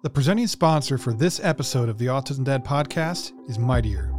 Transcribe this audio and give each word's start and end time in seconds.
The 0.00 0.10
presenting 0.10 0.46
sponsor 0.46 0.96
for 0.96 1.12
this 1.12 1.40
episode 1.42 1.88
of 1.88 1.98
the 1.98 2.06
Autism 2.06 2.44
Dad 2.44 2.64
podcast 2.64 3.32
is 3.50 3.58
Mightier. 3.58 4.14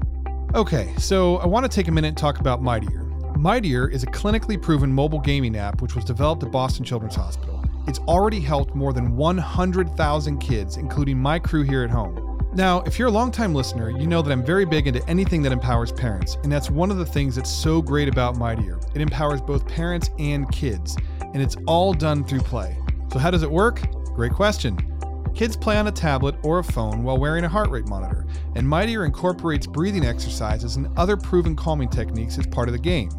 Okay, 0.53 0.93
so 0.97 1.37
I 1.37 1.45
want 1.45 1.63
to 1.63 1.73
take 1.73 1.87
a 1.87 1.91
minute 1.91 2.09
and 2.09 2.17
talk 2.17 2.41
about 2.41 2.61
Mightier. 2.61 3.05
Mightier 3.37 3.87
is 3.87 4.03
a 4.03 4.07
clinically 4.07 4.61
proven 4.61 4.92
mobile 4.92 5.21
gaming 5.21 5.55
app 5.55 5.81
which 5.81 5.95
was 5.95 6.03
developed 6.03 6.43
at 6.43 6.51
Boston 6.51 6.83
Children's 6.83 7.15
Hospital. 7.15 7.63
It's 7.87 8.00
already 8.00 8.41
helped 8.41 8.75
more 8.75 8.91
than 8.91 9.15
100,000 9.15 10.39
kids, 10.39 10.75
including 10.75 11.18
my 11.18 11.39
crew 11.39 11.63
here 11.63 11.86
at 11.86 11.89
home. 11.89 12.38
Now, 12.54 12.82
if 12.82 13.00
you're 13.00 13.07
a 13.07 13.11
longtime 13.11 13.55
listener, 13.55 13.89
you 13.89 14.05
know 14.05 14.21
that 14.21 14.34
I'm 14.34 14.46
very 14.46 14.66
big 14.66 14.86
into 14.86 15.07
anything 15.09 15.41
that 15.43 15.54
empowers 15.54 15.93
parents, 15.93 16.36
and 16.43 16.52
that's 16.52 16.70
one 16.70 16.91
of 16.91 16.98
the 16.98 17.05
things 17.05 17.38
that's 17.38 17.50
so 17.50 17.82
great 17.82 18.09
about 18.09 18.36
Mightier. 18.36 18.82
It 18.96 19.02
empowers 19.02 19.39
both 19.39 19.66
parents 19.66 20.09
and 20.20 20.52
kids, 20.52 20.98
and 21.21 21.41
it's 21.41 21.55
all 21.68 21.93
done 21.93 22.25
through 22.25 22.41
play. 22.41 22.77
So, 23.14 23.18
how 23.18 23.32
does 23.32 23.43
it 23.43 23.50
work? 23.50 23.82
Great 24.14 24.34
question. 24.34 24.88
Kids 25.36 25.55
play 25.55 25.77
on 25.77 25.88
a 25.88 25.91
tablet 25.91 26.36
or 26.43 26.59
a 26.59 26.64
phone 26.64 27.04
while 27.04 27.18
wearing 27.18 27.46
a 27.46 27.50
heart 27.50 27.70
rate 27.70 27.87
monitor, 27.87 28.25
and 28.56 28.68
Mightier 28.68 29.06
incorporates 29.06 29.68
breathing 29.68 30.06
exercises 30.06 30.75
and 30.75 30.87
other 30.97 31.15
proven 31.15 31.56
calming 31.56 31.89
techniques 31.89 32.38
as 32.38 32.48
part 32.48 32.68
of 32.68 32.74
the 32.74 32.80
game. 32.80 33.10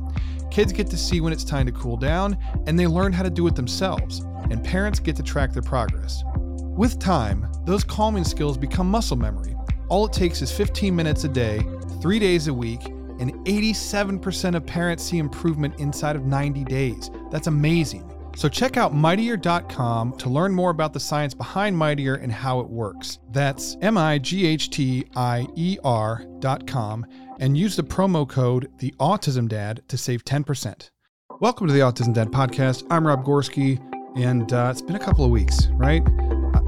Kids 0.51 0.73
get 0.73 0.89
to 0.91 0.97
see 0.97 1.21
when 1.21 1.33
it's 1.33 1.45
time 1.45 1.67
to 1.67 1.73
cool 1.73 1.97
down, 1.97 2.37
and 2.67 2.79
they 2.79 2.87
learn 2.87 3.13
how 3.13 3.23
to 3.23 3.31
do 3.31 3.47
it 3.47 3.55
themselves, 3.55 4.21
and 4.51 4.63
parents 4.65 4.99
get 4.99 5.17
to 5.17 5.23
track 5.23 5.53
their 5.53 5.63
progress. 5.63 6.25
With 6.81 6.99
time, 6.99 7.51
those 7.65 7.85
calming 7.85 8.25
skills 8.25 8.59
become 8.59 8.91
muscle 8.91 9.17
memory. 9.17 9.55
All 9.89 10.07
it 10.07 10.13
takes 10.13 10.43
is 10.43 10.51
15 10.51 10.95
minutes 10.95 11.25
a 11.25 11.29
day, 11.29 11.61
three 12.01 12.19
days 12.19 12.49
a 12.49 12.55
week, 12.55 12.87
and 13.21 13.33
87% 13.47 14.55
of 14.55 14.67
parents 14.67 15.05
see 15.05 15.19
improvement 15.19 15.79
inside 15.79 16.17
of 16.17 16.25
90 16.25 16.65
days. 16.65 17.11
That's 17.31 17.47
amazing. 17.47 18.10
So 18.37 18.49
check 18.49 18.77
out 18.77 18.95
mightier.com 18.95 20.17
to 20.19 20.29
learn 20.31 20.55
more 20.55 20.71
about 20.71 20.93
the 20.93 21.01
science 21.01 21.35
behind 21.35 21.77
Mightier 21.77 22.15
and 22.15 22.33
how 22.33 22.61
it 22.61 22.69
works. 22.69 23.19
That's 23.31 23.77
M 23.83 23.99
I 23.99 24.19
G 24.19 24.47
H 24.47 24.71
T 24.71 25.05
I 25.15 25.47
E 25.57 25.79
R.com 25.85 27.07
and 27.39 27.57
use 27.57 27.77
the 27.77 27.83
promo 27.83 28.29
code 28.29 28.71
The 28.79 28.95
Autism 28.99 29.49
Dad 29.49 29.83
to 29.89 29.99
save 29.99 30.25
10%. 30.25 30.91
Welcome 31.41 31.67
to 31.67 31.73
the 31.73 31.81
Autism 31.81 32.15
Dad 32.15 32.29
podcast. 32.29 32.87
I'm 32.91 33.07
Rob 33.07 33.25
Gorski, 33.25 33.79
and 34.17 34.53
uh, 34.53 34.69
it's 34.71 34.83
been 34.83 34.97
a 34.97 35.01
couple 35.01 35.25
of 35.25 35.31
weeks, 35.31 35.69
right? 35.73 36.03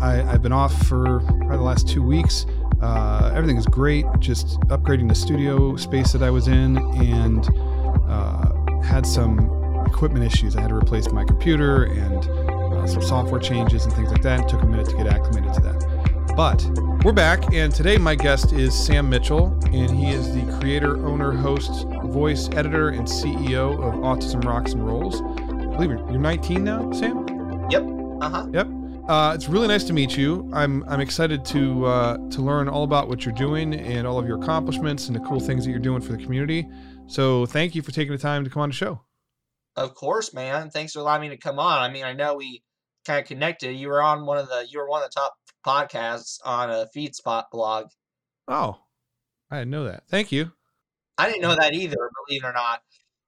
I, 0.00 0.14
have 0.14 0.42
been 0.42 0.52
off 0.52 0.74
for 0.86 1.20
probably 1.20 1.56
the 1.58 1.62
last 1.62 1.88
two 1.88 2.02
weeks. 2.02 2.46
Uh, 2.80 3.30
everything 3.34 3.56
is 3.56 3.66
great, 3.66 4.04
just 4.18 4.58
upgrading 4.62 5.08
the 5.08 5.14
studio 5.14 5.76
space 5.76 6.10
that 6.12 6.22
I 6.22 6.30
was 6.30 6.48
in 6.48 6.78
and 6.96 7.48
uh, 8.08 8.82
had 8.82 9.06
some 9.06 9.61
equipment 9.92 10.24
issues. 10.24 10.56
I 10.56 10.62
had 10.62 10.70
to 10.70 10.74
replace 10.74 11.10
my 11.12 11.24
computer 11.24 11.84
and 11.84 12.28
uh, 12.28 12.86
some 12.86 13.02
software 13.02 13.40
changes 13.40 13.84
and 13.84 13.92
things 13.92 14.10
like 14.10 14.22
that. 14.22 14.40
It 14.40 14.48
took 14.48 14.62
a 14.62 14.66
minute 14.66 14.88
to 14.88 14.96
get 14.96 15.06
acclimated 15.06 15.52
to 15.54 15.60
that. 15.60 16.34
But 16.34 16.64
we're 17.04 17.12
back, 17.12 17.52
and 17.52 17.72
today 17.74 17.98
my 17.98 18.14
guest 18.14 18.52
is 18.52 18.74
Sam 18.74 19.10
Mitchell, 19.10 19.58
and 19.66 19.90
he 19.90 20.10
is 20.10 20.34
the 20.34 20.50
creator, 20.58 20.96
owner, 21.06 21.32
host, 21.32 21.86
voice 22.04 22.48
editor, 22.52 22.88
and 22.88 23.06
CEO 23.06 23.74
of 23.74 23.94
Autism 24.00 24.42
Rocks 24.44 24.72
and 24.72 24.86
Rolls. 24.86 25.20
I 25.20 25.76
believe 25.76 25.90
you're 25.90 26.18
19 26.18 26.64
now, 26.64 26.90
Sam. 26.92 27.26
Yep. 27.70 27.82
Uh 28.22 28.28
huh. 28.30 28.46
Yep. 28.52 28.68
Uh, 29.08 29.32
it's 29.34 29.48
really 29.48 29.68
nice 29.68 29.84
to 29.84 29.92
meet 29.92 30.16
you. 30.16 30.48
I'm 30.54 30.84
I'm 30.88 31.00
excited 31.00 31.44
to 31.46 31.84
uh, 31.84 32.16
to 32.30 32.40
learn 32.40 32.68
all 32.68 32.84
about 32.84 33.08
what 33.08 33.26
you're 33.26 33.34
doing 33.34 33.74
and 33.74 34.06
all 34.06 34.18
of 34.18 34.26
your 34.26 34.38
accomplishments 34.38 35.08
and 35.08 35.16
the 35.16 35.20
cool 35.20 35.40
things 35.40 35.64
that 35.64 35.70
you're 35.70 35.80
doing 35.80 36.00
for 36.00 36.12
the 36.12 36.22
community. 36.22 36.66
So 37.08 37.44
thank 37.46 37.74
you 37.74 37.82
for 37.82 37.90
taking 37.92 38.12
the 38.12 38.18
time 38.18 38.42
to 38.44 38.50
come 38.50 38.62
on 38.62 38.70
the 38.70 38.74
show. 38.74 39.02
Of 39.76 39.94
course, 39.94 40.34
man. 40.34 40.70
Thanks 40.70 40.92
for 40.92 40.98
allowing 40.98 41.22
me 41.22 41.28
to 41.30 41.36
come 41.36 41.58
on. 41.58 41.78
I 41.78 41.90
mean, 41.90 42.04
I 42.04 42.12
know 42.12 42.34
we 42.34 42.62
kind 43.06 43.20
of 43.20 43.26
connected. 43.26 43.72
You 43.72 43.88
were 43.88 44.02
on 44.02 44.26
one 44.26 44.38
of 44.38 44.48
the 44.48 44.66
you 44.68 44.78
were 44.78 44.88
one 44.88 45.02
of 45.02 45.10
the 45.10 45.14
top 45.14 45.34
podcasts 45.66 46.38
on 46.44 46.70
a 46.70 46.86
FeedSpot 46.94 47.44
blog. 47.50 47.86
Oh, 48.48 48.80
I 49.50 49.58
didn't 49.58 49.70
know 49.70 49.84
that. 49.84 50.04
Thank 50.08 50.32
you. 50.32 50.52
I 51.18 51.28
didn't 51.28 51.42
know 51.42 51.54
that 51.54 51.74
either. 51.74 51.96
Believe 52.26 52.44
it 52.44 52.46
or 52.46 52.52
not, 52.52 52.82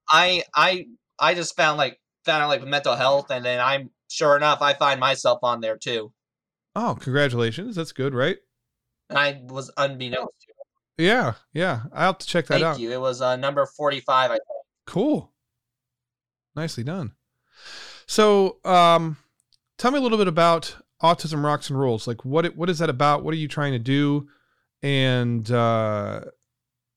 I 0.08 0.42
I 0.54 0.86
I 1.18 1.34
just 1.34 1.56
found 1.56 1.78
like 1.78 2.00
found 2.24 2.42
out 2.42 2.48
like 2.48 2.62
mental 2.64 2.96
health, 2.96 3.30
and 3.30 3.44
then 3.44 3.60
I'm 3.60 3.90
sure 4.08 4.36
enough, 4.36 4.60
I 4.62 4.74
find 4.74 5.00
myself 5.00 5.40
on 5.42 5.60
there 5.60 5.76
too. 5.76 6.12
Oh, 6.76 6.96
congratulations! 7.00 7.76
That's 7.76 7.92
good, 7.92 8.14
right? 8.14 8.38
And 9.10 9.18
I 9.18 9.42
was 9.46 9.70
unbeknownst 9.76 10.40
to. 10.40 10.54
Yeah, 10.96 11.34
yeah. 11.52 11.82
I'll 11.92 12.06
have 12.06 12.18
to 12.18 12.26
check 12.26 12.46
that 12.46 12.54
Thank 12.54 12.64
out. 12.64 12.72
Thank 12.74 12.82
you. 12.82 12.92
It 12.92 13.00
was 13.00 13.20
uh, 13.20 13.36
number 13.36 13.66
forty-five, 13.66 14.30
I 14.30 14.34
think. 14.34 14.42
Cool. 14.86 15.32
Nicely 16.56 16.84
done. 16.84 17.12
So, 18.06 18.58
um, 18.64 19.16
tell 19.78 19.90
me 19.90 19.98
a 19.98 20.00
little 20.00 20.18
bit 20.18 20.28
about 20.28 20.76
Autism 21.02 21.42
Rocks 21.42 21.70
and 21.70 21.78
Rolls. 21.78 22.06
Like, 22.06 22.24
what 22.24 22.56
what 22.56 22.70
is 22.70 22.78
that 22.78 22.90
about? 22.90 23.24
What 23.24 23.34
are 23.34 23.38
you 23.38 23.48
trying 23.48 23.72
to 23.72 23.78
do? 23.78 24.28
And 24.82 25.50
uh, 25.50 26.20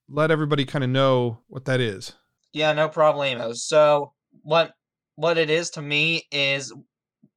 let 0.10 0.32
everybody 0.32 0.66
kind 0.66 0.84
of 0.84 0.90
know 0.90 1.40
what 1.48 1.66
that 1.66 1.80
is. 1.80 2.14
Yeah, 2.54 2.74
no 2.74 2.90
problemo. 2.90 3.56
So, 3.56 4.14
what 4.44 4.74
what 5.16 5.38
it 5.38 5.50
is 5.50 5.72
to 5.72 5.82
me 5.82 6.28
is 6.32 6.74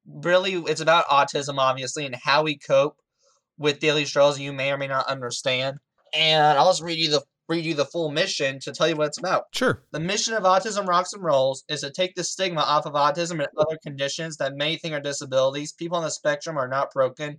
really 0.07 0.55
it's 0.55 0.81
about 0.81 1.07
autism, 1.07 1.59
obviously, 1.59 2.07
and 2.07 2.15
how 2.15 2.43
we 2.43 2.59
cope 2.59 2.97
with 3.59 3.81
daily 3.81 4.05
struggles 4.05 4.39
you 4.39 4.53
may 4.53 4.73
or 4.73 4.79
may 4.79 4.89
not 4.89 5.07
understand. 5.07 5.79
And 6.15 6.59
I'll 6.59 6.71
just 6.71 6.83
read 6.83 6.99
you 6.99 7.11
the 7.11 7.23
read 7.51 7.67
you 7.67 7.75
the 7.75 7.85
full 7.85 8.11
mission 8.11 8.61
to 8.61 8.73
tell 8.73 8.89
you 8.89 8.97
what 8.97 9.09
it's 9.09 9.19
about. 9.19 9.47
Sure. 9.53 9.83
The 9.91 10.01
mission 10.01 10.35
of 10.35 10.45
Autism 10.45 10.87
Rocks 10.87 11.13
and 11.13 11.23
Rolls 11.23 11.65
is 11.69 11.81
to 11.81 11.91
take 11.91 12.15
the 12.15 12.25
stigma 12.25 12.61
off 12.61 12.87
of 12.87 12.95
autism 12.95 13.33
and 13.33 13.49
other 13.59 13.77
conditions 13.83 14.37
that 14.37 14.57
many 14.57 14.77
think 14.77 14.95
are 14.95 15.01
disabilities. 15.01 15.73
People 15.73 15.99
on 15.99 16.05
the 16.05 16.11
spectrum 16.11 16.57
are 16.57 16.69
not 16.69 16.93
broken 16.93 17.39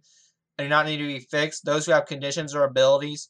and 0.58 0.66
do 0.66 0.68
not 0.68 0.86
need 0.86 0.98
to 0.98 1.08
be 1.08 1.20
fixed. 1.20 1.66
Those 1.66 1.86
who 1.86 1.94
have 1.94 2.06
conditions 2.06 2.54
or 2.54 2.66
abilities 2.66 3.30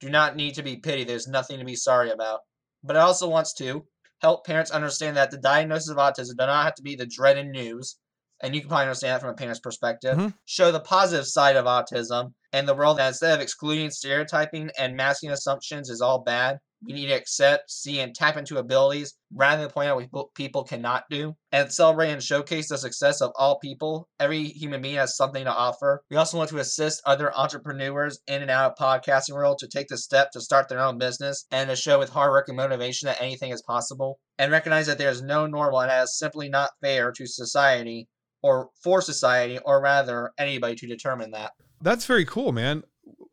do 0.00 0.10
not 0.10 0.36
need 0.36 0.54
to 0.56 0.62
be 0.62 0.76
pitied. 0.76 1.08
There's 1.08 1.28
nothing 1.28 1.60
to 1.60 1.64
be 1.64 1.76
sorry 1.76 2.10
about. 2.10 2.40
But 2.82 2.96
it 2.96 3.00
also 3.00 3.28
wants 3.28 3.54
to 3.54 3.86
help 4.20 4.44
parents 4.44 4.70
understand 4.70 5.16
that 5.16 5.30
the 5.30 5.38
diagnosis 5.38 5.90
of 5.90 5.96
autism 5.96 6.16
does 6.16 6.34
not 6.38 6.64
have 6.64 6.74
to 6.74 6.82
be 6.82 6.96
the 6.96 7.06
dreaded 7.06 7.46
news 7.46 7.96
and 8.42 8.54
you 8.54 8.60
can 8.60 8.68
probably 8.68 8.84
understand 8.84 9.14
that 9.14 9.20
from 9.20 9.30
a 9.30 9.34
parent's 9.34 9.60
perspective, 9.60 10.16
mm-hmm. 10.16 10.28
show 10.44 10.70
the 10.70 10.80
positive 10.80 11.26
side 11.26 11.56
of 11.56 11.64
autism 11.64 12.32
and 12.56 12.66
the 12.66 12.74
world 12.74 12.96
that 12.96 13.08
instead 13.08 13.34
of 13.34 13.42
excluding 13.42 13.90
stereotyping 13.90 14.70
and 14.78 14.96
masking 14.96 15.30
assumptions 15.30 15.90
is 15.90 16.00
all 16.00 16.22
bad, 16.22 16.56
we 16.82 16.94
need 16.94 17.08
to 17.08 17.12
accept, 17.12 17.70
see, 17.70 18.00
and 18.00 18.14
tap 18.14 18.38
into 18.38 18.56
abilities 18.56 19.12
rather 19.30 19.60
than 19.60 19.70
point 19.70 19.90
out 19.90 20.02
what 20.10 20.34
people 20.34 20.64
cannot 20.64 21.04
do. 21.10 21.34
And 21.52 21.70
celebrate 21.70 22.12
and 22.12 22.22
showcase 22.22 22.70
the 22.70 22.78
success 22.78 23.20
of 23.20 23.32
all 23.36 23.58
people. 23.58 24.08
Every 24.18 24.44
human 24.44 24.80
being 24.80 24.94
has 24.94 25.18
something 25.18 25.44
to 25.44 25.52
offer. 25.52 26.00
We 26.10 26.16
also 26.16 26.38
want 26.38 26.48
to 26.48 26.58
assist 26.58 27.02
other 27.04 27.30
entrepreneurs 27.36 28.20
in 28.26 28.40
and 28.40 28.50
out 28.50 28.72
of 28.72 28.78
podcasting 28.78 29.34
world 29.34 29.58
to 29.58 29.68
take 29.68 29.88
the 29.88 29.98
step 29.98 30.30
to 30.30 30.40
start 30.40 30.70
their 30.70 30.80
own 30.80 30.96
business 30.96 31.44
and 31.50 31.68
to 31.68 31.76
show 31.76 31.98
with 31.98 32.08
hard 32.08 32.30
work 32.30 32.48
and 32.48 32.56
motivation 32.56 33.04
that 33.06 33.20
anything 33.20 33.50
is 33.52 33.60
possible. 33.60 34.18
And 34.38 34.50
recognize 34.50 34.86
that 34.86 34.96
there 34.96 35.10
is 35.10 35.20
no 35.20 35.46
normal 35.46 35.80
and 35.80 35.90
that 35.90 36.04
is 36.04 36.18
simply 36.18 36.48
not 36.48 36.70
fair 36.80 37.12
to 37.12 37.26
society 37.26 38.08
or 38.42 38.70
for 38.82 39.02
society, 39.02 39.58
or 39.58 39.82
rather 39.82 40.30
anybody 40.38 40.74
to 40.76 40.86
determine 40.86 41.32
that. 41.32 41.52
That's 41.80 42.06
very 42.06 42.24
cool, 42.24 42.52
man. 42.52 42.82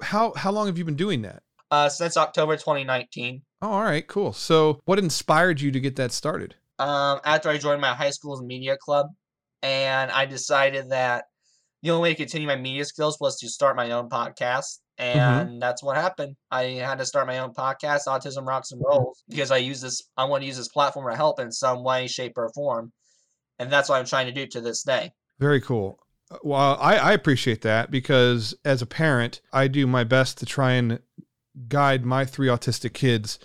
How 0.01 0.33
how 0.33 0.51
long 0.51 0.67
have 0.67 0.77
you 0.77 0.85
been 0.85 0.95
doing 0.95 1.21
that? 1.23 1.43
Uh, 1.71 1.89
since 1.89 2.17
October 2.17 2.55
2019. 2.55 3.41
Oh, 3.61 3.71
all 3.71 3.83
right, 3.83 4.05
cool. 4.07 4.33
So, 4.33 4.79
what 4.85 4.99
inspired 4.99 5.61
you 5.61 5.71
to 5.71 5.79
get 5.79 5.95
that 5.95 6.11
started? 6.11 6.55
Um, 6.77 7.19
after 7.23 7.49
I 7.49 7.57
joined 7.57 7.81
my 7.81 7.93
high 7.93 8.11
school's 8.11 8.41
media 8.43 8.77
club, 8.77 9.07
and 9.61 10.11
I 10.11 10.25
decided 10.25 10.89
that 10.89 11.25
the 11.81 11.91
only 11.91 12.03
way 12.03 12.13
to 12.13 12.17
continue 12.17 12.47
my 12.47 12.55
media 12.55 12.85
skills 12.85 13.17
was 13.19 13.39
to 13.39 13.49
start 13.49 13.75
my 13.75 13.91
own 13.91 14.09
podcast. 14.09 14.79
Mm-hmm. 14.99 15.19
And 15.19 15.49
mm-hmm. 15.49 15.59
that's 15.59 15.81
what 15.81 15.97
happened. 15.97 16.35
I 16.51 16.63
had 16.63 16.99
to 16.99 17.05
start 17.05 17.25
my 17.25 17.39
own 17.39 17.53
podcast, 17.53 18.01
Autism 18.07 18.45
Rocks 18.45 18.71
and 18.71 18.81
Rolls, 18.85 19.23
because 19.27 19.49
I 19.49 19.57
use 19.57 19.81
this. 19.81 20.03
I 20.15 20.25
want 20.25 20.43
to 20.43 20.47
use 20.47 20.57
this 20.57 20.67
platform 20.67 21.09
to 21.09 21.15
help 21.15 21.39
in 21.39 21.51
some 21.51 21.83
way, 21.83 22.05
shape, 22.07 22.37
or 22.37 22.51
form 22.53 22.91
and 23.59 23.71
that's 23.71 23.89
what 23.89 23.99
I'm 23.99 24.05
trying 24.05 24.27
to 24.27 24.31
do 24.31 24.45
to 24.47 24.61
this 24.61 24.83
day. 24.83 25.11
Very 25.39 25.61
cool. 25.61 25.99
Well, 26.41 26.77
I, 26.79 26.97
I 26.97 27.13
appreciate 27.13 27.61
that 27.61 27.91
because 27.91 28.55
as 28.63 28.81
a 28.81 28.85
parent, 28.85 29.41
I 29.51 29.67
do 29.67 29.85
my 29.85 30.03
best 30.03 30.37
to 30.39 30.45
try 30.45 30.73
and 30.73 30.99
guide 31.67 32.05
my 32.05 32.25
three 32.25 32.47
autistic 32.47 32.93
kids 32.93 33.39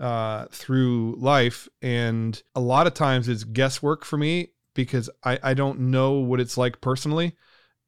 uh, 0.00 0.46
through 0.50 1.16
life, 1.18 1.68
and 1.82 2.42
a 2.54 2.60
lot 2.60 2.86
of 2.86 2.94
times 2.94 3.28
it's 3.28 3.44
guesswork 3.44 4.04
for 4.04 4.16
me 4.16 4.52
because 4.74 5.10
I, 5.22 5.38
I 5.42 5.54
don't 5.54 5.80
know 5.80 6.12
what 6.12 6.40
it's 6.40 6.56
like 6.56 6.80
personally, 6.80 7.36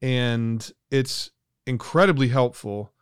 and 0.01 0.71
it's 0.91 1.31
incredibly 1.65 2.27
helpful 2.27 2.93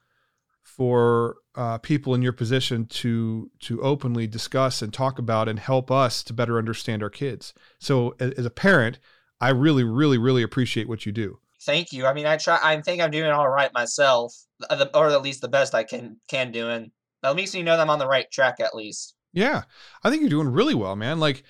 for 0.61 1.37
uh, 1.55 1.77
people 1.79 2.15
in 2.15 2.21
your 2.21 2.33
position 2.33 2.85
to 2.87 3.51
to 3.59 3.81
openly 3.81 4.25
discuss 4.25 4.81
and 4.81 4.93
talk 4.93 5.19
about 5.19 5.49
and 5.49 5.59
help 5.59 5.91
us 5.91 6.23
to 6.23 6.33
better 6.33 6.57
understand 6.57 7.03
our 7.03 7.09
kids. 7.09 7.53
So 7.79 8.15
as, 8.19 8.31
as 8.31 8.45
a 8.45 8.49
parent, 8.49 8.99
I 9.43 9.49
really, 9.49 9.83
really, 9.83 10.17
really 10.17 10.43
appreciate 10.43 10.87
what 10.87 11.05
you 11.05 11.11
do. 11.11 11.39
Thank 11.65 11.91
you. 11.93 12.05
I 12.05 12.13
mean, 12.13 12.25
I 12.25 12.37
try. 12.37 12.59
I 12.61 12.79
think 12.81 13.01
I'm 13.01 13.11
doing 13.11 13.31
all 13.31 13.47
right 13.49 13.73
myself, 13.73 14.33
uh, 14.69 14.85
or 14.93 15.09
at 15.09 15.21
least 15.21 15.41
the 15.41 15.47
best 15.47 15.73
I 15.73 15.83
can 15.83 16.17
can 16.29 16.51
do, 16.51 16.69
and 16.69 16.91
at 17.23 17.35
least 17.35 17.53
you 17.55 17.63
know 17.63 17.75
that 17.77 17.81
I'm 17.83 17.89
on 17.89 17.99
the 17.99 18.07
right 18.07 18.29
track. 18.31 18.59
At 18.59 18.75
least. 18.75 19.15
Yeah, 19.33 19.63
I 20.03 20.09
think 20.09 20.21
you're 20.21 20.29
doing 20.29 20.49
really 20.49 20.75
well, 20.75 20.95
man. 20.95 21.19
Like, 21.19 21.43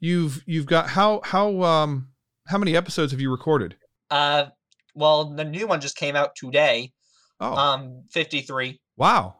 you've 0.00 0.42
you've 0.46 0.66
got 0.66 0.88
how 0.90 1.20
how 1.24 1.62
um 1.62 2.08
how 2.48 2.58
many 2.58 2.76
episodes 2.76 3.12
have 3.12 3.20
you 3.20 3.30
recorded? 3.30 3.76
Uh, 4.10 4.46
Well, 4.94 5.32
the 5.34 5.44
new 5.44 5.66
one 5.66 5.80
just 5.80 5.96
came 5.96 6.16
out 6.16 6.34
today. 6.36 6.92
Oh, 7.40 7.54
Um, 7.54 8.02
53. 8.10 8.80
wow, 8.96 9.36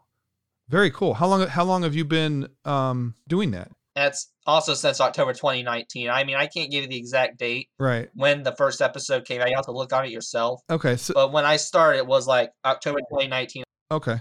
very 0.69 0.91
cool. 0.91 1.15
How 1.15 1.27
long? 1.27 1.47
How 1.47 1.65
long 1.65 1.83
have 1.83 1.95
you 1.95 2.05
been 2.05 2.49
um, 2.65 3.15
doing 3.29 3.51
that? 3.53 3.71
That's 3.95 4.32
also 4.47 4.75
since 4.75 5.01
October 5.01 5.33
2019. 5.33 6.11
I 6.11 6.25
mean, 6.25 6.37
I 6.37 6.47
can't 6.47 6.71
give 6.71 6.83
you 6.85 6.89
the 6.89 6.97
exact 6.97 7.39
date 7.39 7.69
Right. 7.79 8.09
when 8.15 8.43
the 8.43 8.53
first 8.57 8.81
episode 8.83 9.25
came 9.25 9.41
out. 9.41 9.49
You 9.49 9.57
have 9.57 9.67
to 9.67 9.73
look 9.73 9.93
on 9.93 10.05
it 10.05 10.11
yourself. 10.11 10.61
Okay. 10.71 10.97
So 10.97 11.15
But 11.15 11.33
when 11.33 11.45
I 11.45 11.57
started, 11.57 11.99
it 11.99 12.07
was 12.07 12.27
like 12.27 12.53
October 12.65 12.99
2019. 13.11 13.65
okay. 13.91 14.21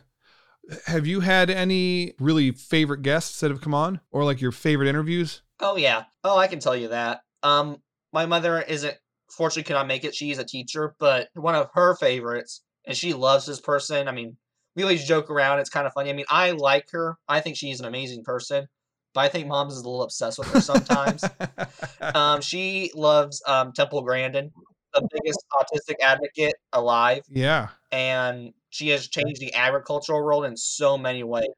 Have 0.85 1.07
you 1.07 1.21
had 1.21 1.49
any 1.49 2.13
really 2.19 2.51
favorite 2.51 3.01
guests 3.01 3.39
that 3.39 3.49
have 3.49 3.61
come 3.61 3.73
on, 3.73 3.99
or 4.11 4.23
like 4.23 4.39
your 4.41 4.51
favorite 4.51 4.87
interviews? 4.87 5.41
Oh 5.59 5.75
yeah. 5.75 6.03
Oh, 6.23 6.37
I 6.37 6.45
can 6.47 6.59
tell 6.59 6.75
you 6.75 6.89
that. 6.89 7.21
Um, 7.41 7.77
my 8.13 8.27
mother 8.27 8.61
isn't 8.61 8.95
fortunately 9.31 9.63
could 9.63 9.73
not 9.73 9.87
make 9.87 10.03
it. 10.03 10.13
She's 10.13 10.37
a 10.37 10.43
teacher, 10.43 10.95
but 10.99 11.29
one 11.33 11.55
of 11.55 11.69
her 11.73 11.95
favorites, 11.95 12.61
and 12.85 12.95
she 12.95 13.13
loves 13.13 13.47
this 13.47 13.59
person. 13.59 14.07
I 14.07 14.11
mean, 14.11 14.37
we 14.75 14.83
always 14.83 15.03
joke 15.05 15.31
around. 15.31 15.59
It's 15.59 15.69
kind 15.69 15.87
of 15.87 15.93
funny. 15.93 16.11
I 16.11 16.13
mean, 16.13 16.25
I 16.29 16.51
like 16.51 16.85
her. 16.91 17.17
I 17.27 17.39
think 17.41 17.57
she's 17.57 17.79
an 17.79 17.87
amazing 17.87 18.23
person, 18.23 18.67
but 19.13 19.21
I 19.21 19.29
think 19.29 19.47
mom's 19.47 19.73
is 19.73 19.79
a 19.79 19.83
little 19.83 20.03
obsessed 20.03 20.39
with 20.39 20.47
her 20.49 20.61
sometimes. 20.61 21.23
um, 22.15 22.41
she 22.41 22.91
loves 22.95 23.41
um 23.47 23.71
Temple 23.73 24.01
Grandin, 24.01 24.51
the 24.93 25.07
biggest 25.13 25.39
autistic 25.53 25.95
advocate 26.01 26.55
alive, 26.73 27.23
yeah. 27.29 27.69
and 27.91 28.53
she 28.69 28.89
has 28.89 29.07
changed 29.07 29.41
the 29.41 29.53
agricultural 29.53 30.23
world 30.23 30.45
in 30.45 30.55
so 30.57 30.97
many 30.97 31.23
ways. 31.23 31.49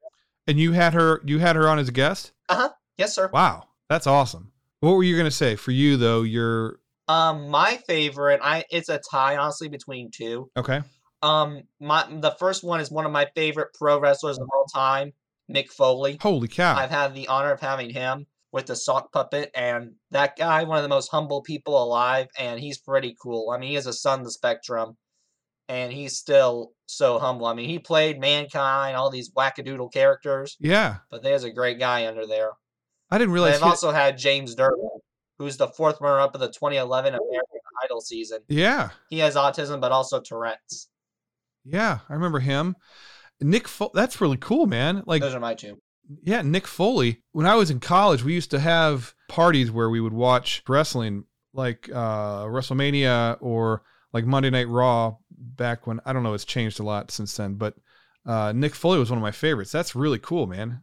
And 0.46 0.58
you 0.60 0.72
had 0.72 0.94
her. 0.94 1.22
You 1.24 1.38
had 1.38 1.56
her 1.56 1.68
on 1.68 1.78
as 1.78 1.88
a 1.88 1.92
guest. 1.92 2.32
Uh-huh. 2.48 2.68
Yes, 2.98 3.14
sir. 3.14 3.30
Wow, 3.32 3.68
that's 3.88 4.06
awesome. 4.06 4.52
What 4.80 4.92
were 4.92 5.02
you 5.02 5.16
gonna 5.16 5.30
say? 5.30 5.56
For 5.56 5.70
you 5.70 5.96
though, 5.96 6.22
you're 6.22 6.80
Um, 7.08 7.48
my 7.48 7.78
favorite, 7.86 8.40
I 8.42 8.64
it's 8.70 8.88
a 8.90 8.98
tie 9.10 9.36
honestly 9.36 9.68
between 9.68 10.10
two. 10.10 10.50
okay. 10.56 10.82
Um, 11.22 11.62
my 11.80 12.04
the 12.10 12.32
first 12.38 12.62
one 12.62 12.80
is 12.80 12.90
one 12.90 13.06
of 13.06 13.12
my 13.12 13.26
favorite 13.34 13.68
pro 13.72 13.98
wrestlers 13.98 14.36
of 14.38 14.46
all 14.54 14.66
time, 14.66 15.14
Mick 15.50 15.70
Foley. 15.70 16.18
Holy 16.20 16.48
cow! 16.48 16.76
I've 16.76 16.90
had 16.90 17.14
the 17.14 17.28
honor 17.28 17.52
of 17.52 17.60
having 17.60 17.90
him 17.90 18.26
with 18.52 18.66
the 18.66 18.76
sock 18.76 19.12
puppet, 19.12 19.50
and 19.54 19.92
that 20.10 20.36
guy, 20.36 20.62
one 20.64 20.76
of 20.78 20.82
the 20.82 20.88
most 20.88 21.08
humble 21.10 21.42
people 21.42 21.82
alive, 21.82 22.28
and 22.38 22.60
he's 22.60 22.78
pretty 22.78 23.16
cool. 23.20 23.50
I 23.50 23.58
mean, 23.58 23.70
he 23.70 23.76
is 23.76 23.86
a 23.86 23.92
son 23.92 24.20
of 24.20 24.24
the 24.24 24.30
spectrum, 24.30 24.96
and 25.68 25.92
he's 25.92 26.16
still 26.16 26.72
so 26.86 27.18
humble. 27.18 27.46
I 27.46 27.54
mean, 27.54 27.68
he 27.68 27.78
played 27.78 28.20
Mankind, 28.20 28.96
all 28.96 29.10
these 29.10 29.32
wackadoodle 29.32 29.92
characters, 29.92 30.56
yeah, 30.60 30.96
but 31.10 31.22
there's 31.22 31.44
a 31.44 31.50
great 31.50 31.78
guy 31.78 32.06
under 32.06 32.26
there. 32.26 32.50
I 33.10 33.18
didn't 33.18 33.34
realize. 33.34 33.54
They've 33.54 33.62
he- 33.62 33.68
also 33.68 33.90
had 33.92 34.16
James 34.18 34.54
Durbin, 34.54 34.88
who's 35.38 35.56
the 35.56 35.68
fourth 35.68 36.00
runner-up 36.00 36.34
of 36.34 36.40
the 36.40 36.48
2011 36.48 37.12
American 37.14 37.40
Idol 37.84 38.00
season. 38.00 38.38
yeah, 38.48 38.90
He 39.10 39.18
has 39.18 39.34
autism, 39.34 39.80
but 39.80 39.90
also 39.92 40.20
Tourette's. 40.20 40.88
yeah, 41.64 41.98
I 42.08 42.14
remember 42.14 42.38
him. 42.38 42.76
Mick, 43.42 43.66
Fo- 43.66 43.90
that's 43.94 44.20
really 44.20 44.36
cool, 44.38 44.66
man. 44.66 45.02
Like, 45.06 45.22
Those 45.22 45.34
are 45.34 45.40
my 45.40 45.54
two. 45.54 45.78
yeah, 46.22 46.40
Mick 46.42 46.66
Foley. 46.66 47.22
When 47.32 47.46
I 47.46 47.54
was 47.56 47.70
in 47.70 47.80
college, 47.80 48.22
we 48.24 48.32
used 48.34 48.50
to 48.52 48.60
have 48.60 49.14
parties 49.28 49.70
where 49.70 49.90
we 49.90 50.00
would 50.00 50.12
watch 50.12 50.62
wrestling, 50.68 51.24
like 51.52 51.88
uh, 51.92 52.44
WrestleMania 52.44 53.36
or 53.40 53.82
like 54.12 54.24
Monday 54.24 54.50
Night 54.50 54.68
Raw. 54.68 55.16
Back 55.36 55.86
when 55.86 56.00
I 56.06 56.12
don't 56.12 56.22
know, 56.22 56.34
it's 56.34 56.44
changed 56.44 56.80
a 56.80 56.84
lot 56.84 57.10
since 57.10 57.36
then, 57.36 57.54
but 57.54 57.74
uh, 58.26 58.52
Mick 58.52 58.72
Foley 58.74 58.98
was 58.98 59.10
one 59.10 59.18
of 59.18 59.22
my 59.22 59.30
favorites. 59.32 59.70
That's 59.72 59.94
really 59.94 60.18
cool, 60.18 60.46
man. 60.46 60.80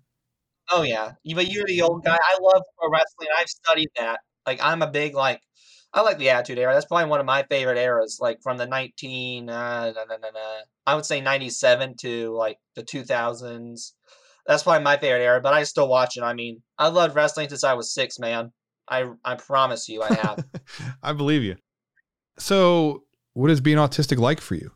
Oh 0.69 0.83
yeah, 0.83 1.13
You- 1.23 1.35
but 1.35 1.47
you're 1.49 1.65
the 1.65 1.81
old 1.81 2.03
guy. 2.03 2.17
I 2.21 2.37
love 2.41 2.61
pro 2.77 2.89
wrestling. 2.91 3.29
I've 3.37 3.47
studied 3.49 3.89
that. 3.97 4.19
Like 4.45 4.59
I'm 4.63 4.81
a 4.81 4.87
big 4.91 5.15
like. 5.15 5.41
I 5.93 6.01
like 6.01 6.17
the 6.17 6.29
Attitude 6.29 6.59
Era. 6.59 6.73
That's 6.73 6.85
probably 6.85 7.09
one 7.09 7.19
of 7.19 7.25
my 7.25 7.43
favorite 7.43 7.77
eras. 7.77 8.19
Like 8.21 8.41
from 8.41 8.57
the 8.57 8.65
19, 8.65 9.49
uh, 9.49 9.91
na- 9.93 10.03
na- 10.05 10.17
na- 10.17 10.31
na, 10.31 10.39
I 10.87 10.95
would 10.95 11.05
say 11.05 11.19
97 11.21 11.95
to 12.01 12.31
like 12.35 12.57
the 12.75 12.83
2000s. 12.83 13.93
That's 14.47 14.63
probably 14.63 14.83
my 14.83 14.97
favorite 14.97 15.23
era. 15.23 15.41
But 15.41 15.53
I 15.53 15.63
still 15.63 15.87
watch 15.87 16.17
it. 16.17 16.23
I 16.23 16.33
mean, 16.33 16.61
I 16.77 16.87
loved 16.87 17.15
wrestling 17.15 17.49
since 17.49 17.63
I 17.63 17.73
was 17.73 17.93
six, 17.93 18.19
man. 18.19 18.51
I 18.87 19.05
I 19.23 19.35
promise 19.35 19.89
you, 19.89 20.01
I 20.01 20.13
have. 20.13 20.45
I 21.03 21.13
believe 21.13 21.43
you. 21.43 21.57
So, 22.37 23.03
what 23.33 23.51
is 23.51 23.61
being 23.61 23.77
autistic 23.77 24.17
like 24.17 24.41
for 24.41 24.55
you? 24.55 24.71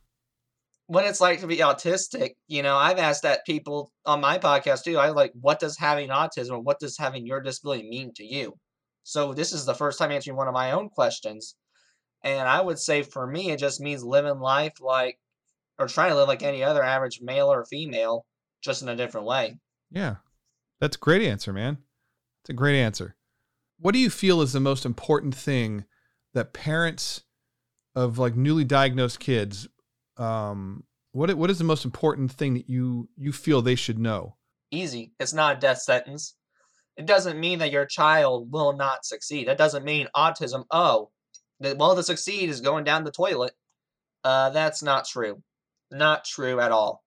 what 0.87 1.05
it's 1.05 1.21
like 1.21 1.39
to 1.39 1.47
be 1.47 1.57
autistic, 1.57 2.31
you 2.47 2.61
know, 2.61 2.75
I've 2.75 2.99
asked 2.99 3.23
that 3.23 3.45
people 3.45 3.91
on 4.05 4.21
my 4.21 4.37
podcast 4.37 4.83
too. 4.83 4.97
I 4.97 5.09
like, 5.09 5.31
what 5.39 5.59
does 5.59 5.77
having 5.77 6.09
autism, 6.09 6.51
or 6.51 6.59
what 6.59 6.79
does 6.79 6.97
having 6.97 7.25
your 7.25 7.41
disability 7.41 7.89
mean 7.89 8.13
to 8.15 8.23
you? 8.23 8.53
So 9.07 9.35
this 9.35 9.53
is 9.53 9.65
the 9.65 9.75
first 9.75 9.99
time 9.99 10.11
answering 10.11 10.35
one 10.35 10.47
of 10.47 10.53
my 10.55 10.71
own 10.71 10.89
questions, 10.89 11.55
and 12.23 12.49
I 12.49 12.59
would 12.59 12.79
say 12.79 13.03
for 13.03 13.27
me, 13.27 13.51
it 13.51 13.59
just 13.59 13.79
means 13.79 14.03
living 14.03 14.39
life 14.39 14.81
like, 14.81 15.19
or 15.77 15.87
trying 15.87 16.09
to 16.09 16.15
live 16.15 16.27
like 16.27 16.41
any 16.41 16.63
other 16.63 16.81
average 16.81 17.21
male 17.21 17.53
or 17.53 17.65
female, 17.65 18.25
just 18.63 18.81
in 18.81 18.89
a 18.89 18.95
different 18.95 19.27
way. 19.27 19.59
Yeah. 19.91 20.15
That's 20.81 20.97
a 20.97 20.99
great 20.99 21.21
answer, 21.21 21.53
man. 21.53 21.77
It's 22.41 22.49
a 22.49 22.53
great 22.53 22.81
answer. 22.81 23.15
What 23.79 23.93
do 23.93 23.99
you 23.99 24.09
feel 24.09 24.41
is 24.41 24.53
the 24.53 24.59
most 24.59 24.87
important 24.87 25.35
thing 25.35 25.85
that 26.33 26.53
parents 26.53 27.21
of 27.93 28.17
like 28.17 28.35
newly 28.35 28.63
diagnosed 28.63 29.19
kids 29.19 29.67
um 30.17 30.83
what 31.11 31.33
what 31.35 31.51
is 31.51 31.59
the 31.59 31.63
most 31.63 31.85
important 31.85 32.31
thing 32.31 32.55
that 32.55 32.69
you 32.69 33.07
you 33.15 33.31
feel 33.31 33.61
they 33.61 33.75
should 33.75 33.99
know? 33.99 34.35
Easy. 34.71 35.13
It's 35.19 35.33
not 35.33 35.57
a 35.57 35.59
death 35.59 35.81
sentence. 35.81 36.35
It 36.97 37.05
doesn't 37.05 37.39
mean 37.39 37.59
that 37.59 37.71
your 37.71 37.85
child 37.85 38.51
will 38.51 38.73
not 38.73 39.05
succeed. 39.05 39.47
That 39.47 39.57
doesn't 39.57 39.83
mean 39.83 40.07
autism. 40.15 40.65
Oh, 40.71 41.09
well, 41.59 41.95
to 41.95 42.03
succeed 42.03 42.49
is 42.49 42.61
going 42.61 42.83
down 42.83 43.03
the 43.03 43.11
toilet. 43.11 43.53
Uh, 44.23 44.49
that's 44.49 44.81
not 44.81 45.05
true. 45.05 45.41
Not 45.91 46.25
true 46.25 46.59
at 46.59 46.71
all. 46.71 47.03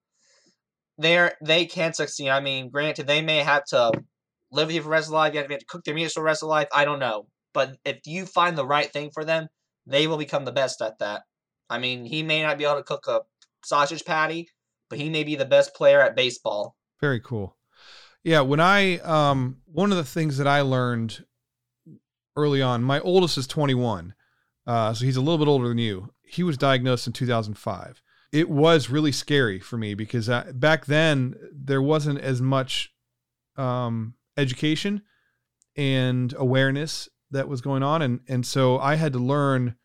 They're 0.99 1.35
they 1.45 1.67
can 1.67 1.95
succeed. 1.95 2.29
I 2.29 2.41
mean, 2.41 2.71
granted, 2.71 3.07
they 3.07 3.23
may 3.23 3.39
have 3.39 3.65
to 3.67 3.93
live 4.51 4.71
you 4.71 4.81
for 4.81 4.85
the 4.85 4.91
rest 4.91 5.09
of 5.09 5.15
life. 5.15 5.33
You 5.33 5.41
have 5.41 5.49
to 5.49 5.65
cook 5.67 5.85
their 5.85 5.95
meals 5.95 6.13
for 6.13 6.21
the 6.21 6.25
rest 6.25 6.43
of 6.43 6.49
life. 6.49 6.69
I 6.73 6.85
don't 6.85 6.99
know, 6.99 7.29
but 7.55 7.77
if 7.85 8.01
you 8.07 8.27
find 8.27 8.57
the 8.57 8.67
right 8.67 8.93
thing 8.93 9.11
for 9.13 9.25
them, 9.25 9.49
they 9.87 10.07
will 10.07 10.17
become 10.17 10.45
the 10.45 10.53
best 10.53 10.83
at 10.83 10.99
that. 10.99 11.23
I 11.71 11.79
mean, 11.79 12.05
he 12.05 12.23
may 12.23 12.43
not 12.43 12.59
be 12.59 12.65
able 12.65 12.77
to 12.77 12.83
cook 12.83 13.07
a 13.07 13.21
sausage 13.65 14.05
patty, 14.05 14.49
but 14.89 14.99
he 14.99 15.11
may 15.11 15.25
be 15.25 15.37
the 15.37 15.45
best 15.45 15.75
player 15.75 16.01
at 16.01 16.17
baseball. 16.17 16.77
Very 17.01 17.21
cool. 17.21 17.58
Yeah, 18.29 18.43
when 18.43 18.61
I 18.61 18.99
um 18.99 19.57
one 19.65 19.91
of 19.91 19.97
the 19.97 20.05
things 20.05 20.37
that 20.37 20.47
I 20.47 20.61
learned 20.61 21.25
early 22.37 22.61
on, 22.61 22.83
my 22.83 23.01
oldest 23.01 23.39
is 23.39 23.47
21. 23.47 24.13
Uh 24.67 24.93
so 24.93 25.07
he's 25.07 25.17
a 25.17 25.23
little 25.23 25.39
bit 25.39 25.49
older 25.49 25.67
than 25.67 25.79
you. 25.79 26.13
He 26.21 26.43
was 26.43 26.59
diagnosed 26.59 27.07
in 27.07 27.15
2005. 27.15 28.03
It 28.31 28.51
was 28.51 28.91
really 28.91 29.13
scary 29.13 29.59
for 29.59 29.79
me 29.79 29.95
because 29.95 30.29
I, 30.29 30.53
back 30.53 30.85
then 30.85 31.37
there 31.51 31.81
wasn't 31.81 32.21
as 32.21 32.43
much 32.43 32.93
um 33.57 34.13
education 34.37 35.01
and 35.75 36.35
awareness 36.37 37.09
that 37.31 37.49
was 37.49 37.63
going 37.63 37.83
on 37.83 38.03
and 38.03 38.21
and 38.29 38.45
so 38.45 38.79
I 38.79 38.97
had 38.97 39.15
to 39.15 39.19
learn 39.19 39.77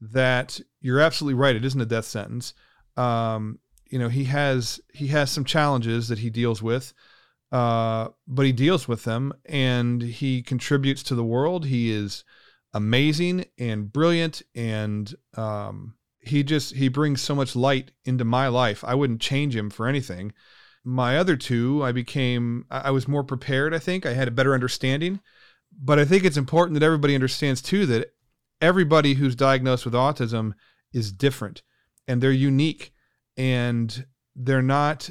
that 0.00 0.60
you're 0.80 1.00
absolutely 1.00 1.34
right 1.34 1.56
it 1.56 1.64
isn't 1.64 1.80
a 1.80 1.86
death 1.86 2.04
sentence. 2.04 2.54
Um 2.96 3.58
you 3.90 3.98
know, 3.98 4.10
he 4.10 4.26
has 4.26 4.80
he 4.94 5.08
has 5.08 5.32
some 5.32 5.44
challenges 5.44 6.06
that 6.06 6.20
he 6.20 6.30
deals 6.30 6.62
with 6.62 6.94
uh, 7.52 8.08
but 8.26 8.46
he 8.46 8.52
deals 8.52 8.86
with 8.86 9.04
them 9.04 9.32
and 9.46 10.02
he 10.02 10.42
contributes 10.42 11.02
to 11.04 11.14
the 11.14 11.24
world. 11.24 11.66
He 11.66 11.90
is 11.90 12.24
amazing 12.72 13.46
and 13.58 13.92
brilliant, 13.92 14.42
and 14.54 15.12
um, 15.36 15.94
he 16.20 16.42
just 16.42 16.74
he 16.74 16.88
brings 16.88 17.20
so 17.20 17.34
much 17.34 17.56
light 17.56 17.90
into 18.04 18.24
my 18.24 18.48
life. 18.48 18.84
I 18.84 18.94
wouldn't 18.94 19.20
change 19.20 19.56
him 19.56 19.70
for 19.70 19.86
anything. 19.86 20.32
My 20.84 21.18
other 21.18 21.36
two, 21.36 21.82
I 21.82 21.92
became 21.92 22.66
I 22.70 22.90
was 22.90 23.08
more 23.08 23.24
prepared. 23.24 23.74
I 23.74 23.78
think 23.78 24.06
I 24.06 24.14
had 24.14 24.28
a 24.28 24.32
better 24.32 24.54
understanding, 24.54 25.20
but 25.72 25.98
I 25.98 26.04
think 26.04 26.24
it's 26.24 26.36
important 26.36 26.78
that 26.78 26.86
everybody 26.86 27.14
understands 27.14 27.60
too 27.60 27.86
that 27.86 28.12
everybody 28.60 29.14
who's 29.14 29.34
diagnosed 29.34 29.84
with 29.84 29.94
autism 29.94 30.52
is 30.92 31.12
different 31.12 31.62
and 32.06 32.20
they're 32.20 32.30
unique 32.30 32.92
and 33.36 34.06
they're 34.36 34.62
not 34.62 35.10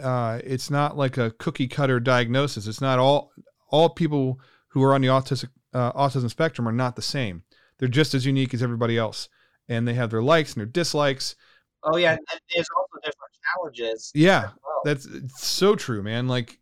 uh, 0.00 0.40
it's 0.44 0.70
not 0.70 0.96
like 0.96 1.16
a 1.16 1.32
cookie 1.32 1.68
cutter 1.68 2.00
diagnosis. 2.00 2.66
It's 2.66 2.80
not 2.80 2.98
all 2.98 3.32
all 3.70 3.90
people 3.90 4.40
who 4.68 4.82
are 4.82 4.94
on 4.94 5.00
the 5.00 5.08
autistic 5.08 5.48
uh, 5.74 5.92
autism 5.92 6.30
spectrum 6.30 6.68
are 6.68 6.72
not 6.72 6.96
the 6.96 7.02
same. 7.02 7.42
They're 7.78 7.88
just 7.88 8.14
as 8.14 8.24
unique 8.24 8.54
as 8.54 8.62
everybody 8.62 8.96
else, 8.96 9.28
and 9.68 9.86
they 9.86 9.94
have 9.94 10.10
their 10.10 10.22
likes 10.22 10.54
and 10.54 10.60
their 10.60 10.66
dislikes. 10.66 11.36
Oh 11.82 11.96
yeah, 11.96 12.12
and 12.12 12.40
there's 12.54 12.68
also 12.76 12.96
different 13.04 13.32
challenges. 13.54 14.10
Yeah, 14.14 14.50
well. 14.64 14.80
that's 14.84 15.08
so 15.36 15.76
true, 15.76 16.02
man. 16.02 16.28
Like 16.28 16.58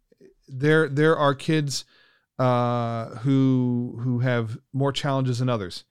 there 0.48 0.88
there 0.88 1.16
are 1.16 1.34
kids 1.34 1.84
uh, 2.38 3.16
who 3.16 3.98
who 4.02 4.18
have 4.20 4.58
more 4.72 4.92
challenges 4.92 5.38
than 5.38 5.48
others, 5.48 5.84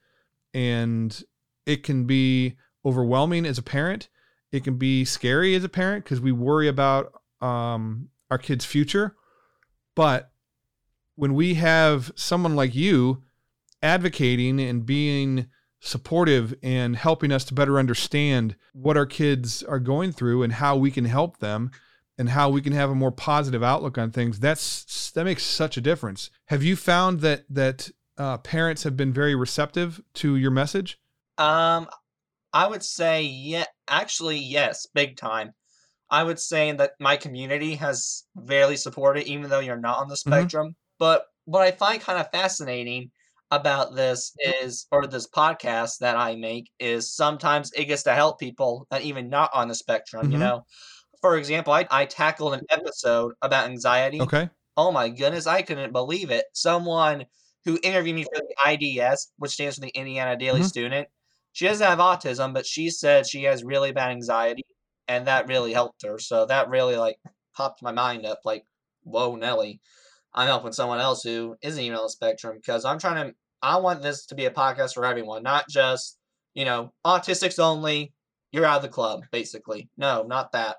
and 0.53 1.23
it 1.65 1.83
can 1.83 2.05
be 2.05 2.55
overwhelming 2.85 3.45
as 3.45 3.57
a 3.57 3.63
parent. 3.63 4.09
It 4.53 4.63
can 4.63 4.77
be 4.77 5.03
scary 5.03 5.55
as 5.55 5.65
a 5.65 5.69
parent 5.69 6.05
because 6.05 6.21
we 6.21 6.31
worry 6.31 6.69
about 6.69 7.11
um, 7.41 8.09
our 8.31 8.37
kids' 8.37 8.63
future. 8.63 9.15
But 9.95 10.31
when 11.15 11.33
we 11.33 11.55
have 11.55 12.11
someone 12.15 12.55
like 12.55 12.73
you 12.73 13.23
advocating 13.81 14.59
and 14.61 14.85
being 14.85 15.47
supportive 15.79 16.55
and 16.63 16.95
helping 16.95 17.31
us 17.31 17.43
to 17.45 17.53
better 17.53 17.77
understand 17.77 18.55
what 18.71 18.95
our 18.95 19.05
kids 19.05 19.61
are 19.63 19.79
going 19.79 20.13
through 20.13 20.41
and 20.41 20.53
how 20.53 20.77
we 20.77 20.89
can 20.89 21.05
help 21.05 21.39
them 21.39 21.71
and 22.17 22.29
how 22.29 22.49
we 22.49 22.61
can 22.61 22.71
have 22.71 22.89
a 22.89 22.95
more 22.95 23.11
positive 23.11 23.61
outlook 23.61 23.97
on 23.97 24.09
things 24.09 24.39
that's 24.39 25.11
that 25.11 25.25
makes 25.25 25.43
such 25.43 25.75
a 25.75 25.81
difference 25.81 26.29
have 26.45 26.63
you 26.63 26.77
found 26.77 27.19
that 27.19 27.43
that 27.49 27.91
uh, 28.17 28.37
parents 28.37 28.83
have 28.83 28.95
been 28.95 29.11
very 29.11 29.35
receptive 29.35 30.01
to 30.13 30.37
your 30.37 30.51
message 30.51 31.01
Um, 31.37 31.89
I 32.53 32.67
would 32.67 32.83
say 32.83 33.23
yeah, 33.23 33.65
actually 33.87 34.37
yes, 34.37 34.85
big 34.93 35.17
time. 35.17 35.53
I 36.11 36.23
would 36.23 36.39
say 36.39 36.71
that 36.73 36.93
my 36.99 37.17
community 37.17 37.75
has 37.75 38.25
very 38.35 38.77
supported, 38.77 39.25
even 39.27 39.49
though 39.49 39.59
you're 39.61 39.79
not 39.79 39.99
on 39.99 40.09
the 40.09 40.17
Mhm. 40.25 40.47
spectrum. 40.47 40.75
But 40.99 41.25
what 41.45 41.63
I 41.63 41.71
find 41.71 42.01
kind 42.01 42.19
of 42.19 42.31
fascinating 42.31 43.11
about 43.51 43.95
this 43.95 44.33
is, 44.39 44.87
or 44.91 45.07
this 45.07 45.29
podcast 45.29 45.99
that 45.99 46.17
I 46.17 46.35
make, 46.35 46.71
is 46.79 47.13
sometimes 47.15 47.71
it 47.73 47.85
gets 47.85 48.03
to 48.03 48.15
help 48.15 48.39
people 48.39 48.87
that 48.91 49.03
even 49.03 49.29
not 49.29 49.51
on 49.53 49.67
the 49.69 49.75
spectrum. 49.75 50.31
You 50.31 50.37
Mhm. 50.37 50.39
know, 50.39 50.65
for 51.21 51.37
example, 51.37 51.73
I 51.73 51.87
I 51.91 52.05
tackled 52.05 52.53
an 52.53 52.61
episode 52.69 53.33
about 53.41 53.69
anxiety. 53.69 54.31
okay 54.31 54.49
Oh 54.77 54.91
my 54.91 55.09
goodness, 55.09 55.47
I 55.47 55.61
couldn't 55.61 55.91
believe 55.93 56.31
it. 56.31 56.45
Someone 56.53 57.25
who 57.65 57.79
interviewed 57.83 58.15
me 58.15 58.23
for 58.25 58.41
the 58.41 58.55
IDS, 58.65 59.31
which 59.37 59.51
stands 59.53 59.75
for 59.75 59.81
the 59.81 59.89
Indiana 59.89 60.35
Daily 60.37 60.61
Mhm. 60.61 60.63
Student, 60.63 61.07
she 61.53 61.65
doesn't 61.67 61.85
have 61.87 61.99
autism, 61.99 62.53
but 62.53 62.65
she 62.65 62.89
said 62.89 63.25
she 63.25 63.43
has 63.43 63.63
really 63.63 63.91
bad 63.93 64.11
anxiety, 64.11 64.63
and 65.07 65.27
that 65.27 65.47
really 65.47 65.71
helped 65.73 66.03
her. 66.05 66.19
So 66.19 66.45
that 66.47 66.69
really 66.69 66.97
like 66.97 67.17
popped 67.55 67.81
my 67.81 67.91
mind 67.91 68.25
up. 68.25 68.39
Like, 68.43 68.65
whoa, 69.03 69.35
Nelly, 69.35 69.79
I'm 70.33 70.47
helping 70.47 70.73
someone 70.73 70.99
else 70.99 71.23
who 71.23 71.55
isn't 71.61 71.81
even 71.81 71.97
on 71.97 72.03
the 72.03 72.09
spectrum 72.09 72.57
because 72.57 72.83
I'm 72.85 72.99
trying 72.99 73.27
to. 73.29 73.35
I 73.61 73.77
want 73.77 74.01
this 74.01 74.25
to 74.25 74.35
be 74.35 74.45
a 74.45 74.51
podcast 74.51 74.93
for 74.95 75.05
everyone, 75.05 75.43
not 75.43 75.69
just 75.69 76.17
you 76.53 76.65
know 76.65 76.91
autistics 77.05 77.59
only. 77.59 78.13
You're 78.51 78.65
out 78.65 78.77
of 78.77 78.81
the 78.83 78.89
club, 78.89 79.23
basically. 79.31 79.89
No, 79.97 80.23
not 80.23 80.51
that. 80.51 80.75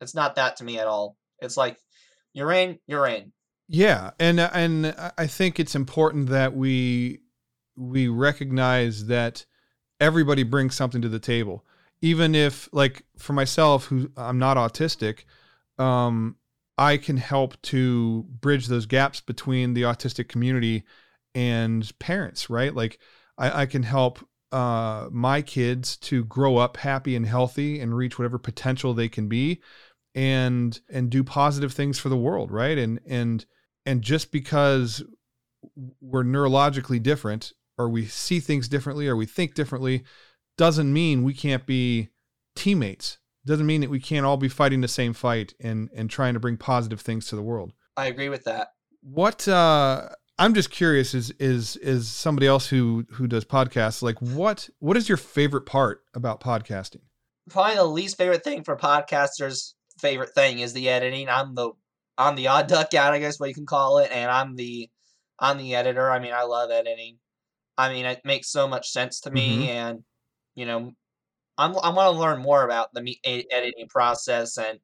It's 0.00 0.14
not 0.14 0.36
that 0.36 0.56
to 0.56 0.64
me 0.64 0.78
at 0.78 0.86
all. 0.86 1.16
It's 1.40 1.56
like 1.56 1.76
you're 2.32 2.52
in, 2.52 2.78
you're 2.86 3.06
in. 3.06 3.32
Yeah, 3.68 4.10
and 4.18 4.40
uh, 4.40 4.50
and 4.52 4.86
I- 4.86 5.12
I 5.18 5.26
think 5.26 5.58
it's 5.60 5.74
important 5.74 6.28
that 6.28 6.54
we 6.54 7.20
we 7.76 8.08
recognize 8.08 9.06
that 9.06 9.44
everybody 10.00 10.42
brings 10.42 10.74
something 10.74 11.02
to 11.02 11.08
the 11.08 11.18
table. 11.18 11.64
Even 12.02 12.34
if 12.34 12.68
like 12.72 13.04
for 13.18 13.34
myself 13.34 13.84
who 13.86 14.10
I'm 14.16 14.38
not 14.38 14.56
autistic, 14.56 15.24
um 15.78 16.36
I 16.78 16.96
can 16.96 17.18
help 17.18 17.60
to 17.62 18.22
bridge 18.40 18.66
those 18.66 18.86
gaps 18.86 19.20
between 19.20 19.74
the 19.74 19.82
autistic 19.82 20.28
community 20.28 20.84
and 21.34 21.90
parents, 21.98 22.48
right? 22.48 22.74
Like 22.74 22.98
I, 23.36 23.62
I 23.62 23.66
can 23.66 23.82
help 23.82 24.26
uh 24.52 25.08
my 25.10 25.42
kids 25.42 25.96
to 25.98 26.24
grow 26.24 26.56
up 26.56 26.78
happy 26.78 27.14
and 27.14 27.26
healthy 27.26 27.80
and 27.80 27.96
reach 27.96 28.18
whatever 28.18 28.38
potential 28.38 28.94
they 28.94 29.08
can 29.08 29.28
be 29.28 29.60
and 30.14 30.80
and 30.88 31.10
do 31.10 31.22
positive 31.22 31.72
things 31.72 31.98
for 31.98 32.08
the 32.08 32.16
world, 32.16 32.50
right? 32.50 32.78
And 32.78 33.00
and 33.06 33.44
and 33.86 34.02
just 34.02 34.32
because 34.32 35.02
we're 36.00 36.24
neurologically 36.24 37.02
different 37.02 37.52
or 37.80 37.88
we 37.88 38.06
see 38.06 38.40
things 38.40 38.68
differently 38.68 39.08
or 39.08 39.16
we 39.16 39.26
think 39.26 39.54
differently 39.54 40.04
doesn't 40.56 40.92
mean 40.92 41.22
we 41.22 41.34
can't 41.34 41.66
be 41.66 42.08
teammates 42.54 43.18
doesn't 43.46 43.66
mean 43.66 43.80
that 43.80 43.90
we 43.90 44.00
can't 44.00 44.26
all 44.26 44.36
be 44.36 44.48
fighting 44.48 44.80
the 44.80 44.88
same 44.88 45.12
fight 45.12 45.54
and 45.60 45.88
and 45.94 46.10
trying 46.10 46.34
to 46.34 46.40
bring 46.40 46.56
positive 46.56 47.00
things 47.00 47.26
to 47.26 47.36
the 47.36 47.42
world 47.42 47.72
I 47.96 48.06
agree 48.06 48.28
with 48.28 48.44
that. 48.44 48.68
what 49.02 49.46
uh 49.48 50.08
i'm 50.38 50.54
just 50.54 50.70
curious 50.70 51.14
is 51.14 51.30
is 51.32 51.76
is 51.76 52.08
somebody 52.08 52.46
else 52.46 52.68
who 52.68 53.06
who 53.12 53.26
does 53.26 53.44
podcasts 53.44 54.02
like 54.02 54.20
what 54.20 54.68
what 54.78 54.96
is 54.96 55.08
your 55.08 55.18
favorite 55.18 55.66
part 55.66 56.02
about 56.14 56.40
podcasting 56.40 57.00
Probably 57.48 57.74
the 57.74 57.84
least 57.84 58.16
favorite 58.16 58.44
thing 58.44 58.62
for 58.62 58.76
podcasters' 58.76 59.74
favorite 59.98 60.30
thing 60.34 60.60
is 60.60 60.72
the 60.72 60.88
editing. 60.88 61.28
I'm 61.28 61.54
the 61.54 61.72
I'm 62.16 62.36
the 62.36 62.46
odd 62.48 62.68
duck 62.68 62.94
out, 62.94 63.12
I 63.12 63.18
guess 63.18 63.40
what 63.40 63.48
you 63.48 63.54
can 63.54 63.66
call 63.66 63.98
it, 63.98 64.10
and 64.12 64.30
I'm 64.30 64.54
the 64.54 64.88
I'm 65.38 65.58
the 65.58 65.74
editor. 65.74 66.10
I 66.10 66.18
mean, 66.20 66.32
I 66.32 66.44
love 66.44 66.70
editing. 66.70 67.18
I 67.80 67.92
mean, 67.92 68.06
it 68.06 68.20
makes 68.24 68.50
so 68.50 68.68
much 68.68 68.90
sense 68.90 69.20
to 69.22 69.30
me, 69.30 69.66
Mhm. 69.66 69.68
and 69.68 70.04
you 70.54 70.66
know, 70.66 70.92
I'm 71.58 71.76
I 71.78 71.90
want 71.90 72.14
to 72.14 72.20
learn 72.20 72.42
more 72.42 72.64
about 72.64 72.92
the 72.94 73.02
me- 73.02 73.20
e- 73.26 73.46
editing 73.50 73.88
process 73.88 74.58
and 74.58 74.80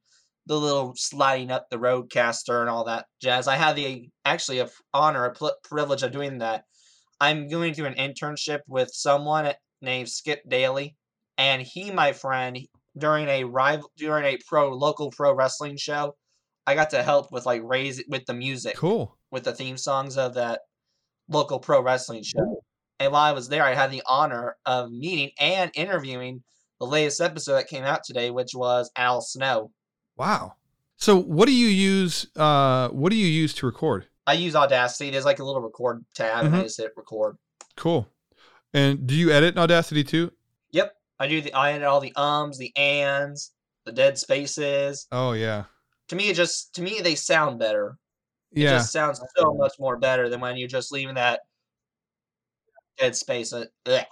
the 0.47 0.59
little 0.59 0.95
sliding 0.97 1.51
up 1.51 1.69
the 1.71 1.79
RODECaster 1.79 2.61
and 2.61 2.71
all 2.71 2.85
that 2.85 3.07
jazz. 3.21 3.49
I 3.49 3.57
have 3.57 3.77
the 3.77 4.11
actually 4.25 4.61
a 4.61 4.71
honor, 4.95 5.25
a 5.27 5.33
pl- 5.35 5.57
privilege 5.65 6.03
of 6.05 6.13
doing 6.13 6.39
that. 6.39 6.65
I'm 7.21 7.49
going 7.49 7.75
through 7.75 7.87
an 7.87 7.95
internship 7.95 8.61
with 8.69 8.91
someone 8.93 9.53
named 9.83 10.09
Skip 10.11 10.43
Daly, 10.49 10.97
and 11.39 11.63
he, 11.63 11.91
my 11.91 12.13
friend, 12.13 12.59
during 12.99 13.29
a 13.29 13.45
rival 13.45 13.91
during 13.97 14.25
a 14.25 14.39
pro 14.49 14.71
local 14.75 15.11
pro 15.11 15.35
wrestling 15.35 15.77
show, 15.79 16.17
I 16.67 16.75
got 16.75 16.91
to 16.91 17.03
help 17.03 17.33
with 17.33 17.47
like 17.47 17.63
raise 17.65 18.03
with 18.09 18.27
the 18.27 18.35
music 18.35 18.77
cool 18.77 19.19
with 19.31 19.45
the 19.45 19.55
theme 19.55 19.77
songs 19.79 20.17
of 20.19 20.35
that 20.35 20.63
local 21.29 21.59
pro 21.61 21.83
wrestling 21.83 22.23
show. 22.23 22.65
And 22.99 23.13
while 23.13 23.23
I 23.23 23.33
was 23.33 23.49
there, 23.49 23.63
I 23.65 23.75
had 23.75 23.91
the 23.91 24.03
honor 24.09 24.57
of 24.65 24.91
meeting 24.91 25.31
and 25.39 25.71
interviewing 25.75 26.43
the 26.81 26.87
latest 26.87 27.21
episode 27.21 27.55
that 27.55 27.69
came 27.69 27.85
out 27.85 28.05
today, 28.05 28.31
which 28.31 28.55
was 28.55 28.91
Al 28.97 29.21
Snow. 29.21 29.71
wow 30.17 30.55
so 30.99 31.15
what 31.21 31.45
do 31.47 31.53
you 31.53 31.67
use 31.69 32.27
uh 32.37 32.89
what 32.89 33.11
do 33.11 33.17
you 33.17 33.27
use 33.27 33.53
to 33.55 33.67
record 33.67 34.07
I 34.27 34.33
use 34.33 34.57
Audacity. 34.57 35.11
There's 35.11 35.27
like 35.27 35.39
a 35.41 35.45
little 35.45 35.61
record 35.61 36.05
tab, 36.15 36.47
and 36.47 36.57
I 36.57 36.61
Mhm. 36.61 36.63
just 36.65 36.79
hit 36.79 36.93
record. 36.97 37.37
cool 37.77 38.09
and 38.73 39.07
do 39.07 39.15
you 39.15 39.31
edit 39.31 39.55
in 39.55 39.59
audacity 39.61 40.03
too 40.05 40.33
Yep, 40.73 40.97
I 41.21 41.29
do 41.29 41.41
the 41.43 41.53
I 41.53 41.73
edit 41.73 41.87
all 41.87 42.01
the 42.01 42.15
ums, 42.17 42.57
the 42.59 42.75
ands, 42.77 43.53
the 43.85 43.93
dead 43.93 44.19
spaces. 44.19 45.07
oh 45.13 45.33
yeah 45.33 45.65
To 46.09 46.17
me, 46.17 46.29
it 46.31 46.35
just 46.37 46.75
to 46.77 46.83
me 46.83 47.01
they 47.03 47.15
sound 47.15 47.59
better. 47.59 47.99
It 48.53 48.61
yeah 48.63 48.71
just 48.79 48.91
sounds 48.93 49.21
so 49.37 49.53
much 49.55 49.75
more 49.79 49.97
better 49.99 50.29
than 50.31 50.41
when 50.41 50.57
you're 50.57 50.69
just 50.69 50.93
leaving 50.93 51.15
that 51.17 51.41
dead 52.99 53.17
space. 53.17 53.53
Uh, 53.53 53.65
ugh, 53.87 54.05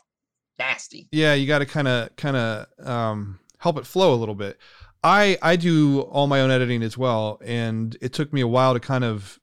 nasty. 0.59 1.09
yeah 1.13 1.35
you 1.35 1.47
got 1.47 1.59
to 1.61 1.67
kind 1.67 1.89
of 1.89 2.15
kind 2.17 2.37
of 2.37 2.67
um, 2.87 3.39
help 3.59 3.77
it 3.79 3.87
flow 3.87 4.15
a 4.15 4.17
little 4.17 4.35
bit 4.35 4.59
i 5.03 5.37
i 5.43 5.57
do 5.57 6.01
all 6.03 6.27
my 6.27 6.41
own 6.41 6.51
editing 6.51 6.83
as 6.83 6.97
well 6.97 7.41
and 7.45 7.97
it 8.01 8.13
took 8.13 8.33
me 8.33 8.41
a 8.41 8.49
while 8.49 8.75
to 8.75 8.81
kind 8.81 9.05
of 9.05 9.39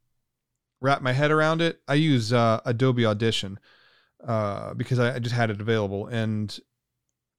wrap 0.79 1.01
my 1.01 1.11
head 1.11 1.31
around 1.31 1.61
it 1.61 1.81
i 1.87 1.93
use 1.93 2.31
uh, 2.33 2.59
adobe 2.65 3.05
audition 3.05 3.59
uh, 4.25 4.73
because 4.75 4.99
I, 4.99 5.15
I 5.15 5.19
just 5.19 5.35
had 5.35 5.49
it 5.49 5.59
available 5.59 6.07
and 6.07 6.57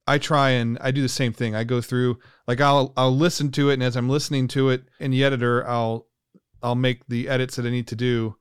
i 0.07 0.19
try 0.19 0.51
and 0.51 0.79
i 0.81 0.91
do 0.91 1.01
the 1.03 1.09
same 1.09 1.33
thing 1.33 1.55
i 1.55 1.65
go 1.65 1.81
through 1.81 2.19
like 2.47 2.61
i'll 2.61 2.93
i'll 2.97 3.17
listen 3.17 3.51
to 3.53 3.71
it 3.71 3.75
and 3.75 3.83
as 3.83 3.97
i'm 3.97 4.09
listening 4.09 4.49
to 4.49 4.69
it 4.71 4.85
in 5.01 5.13
the 5.13 5.25
editor 5.25 5.67
i'll 5.67 6.09
i'll 6.63 6.75
make 6.75 7.07
the 7.07 7.29
edits 7.29 7.57
that 7.57 7.67
i 7.67 7.71
need 7.71 7.87
to 7.89 7.97
do 7.97 8.37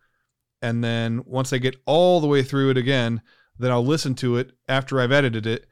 and 0.62 0.84
then 0.84 1.24
once 1.26 1.54
i 1.54 1.58
get 1.58 1.76
all 1.86 2.20
the 2.20 2.28
way 2.28 2.44
through 2.44 2.70
it 2.72 2.78
again 2.78 3.22
then 3.62 3.72
I'll 3.72 3.86
listen 3.86 4.16
to 4.16 4.38
it 4.38 4.52
after 4.68 5.00
I've 5.00 5.12
edited 5.12 5.46
it 5.46 5.66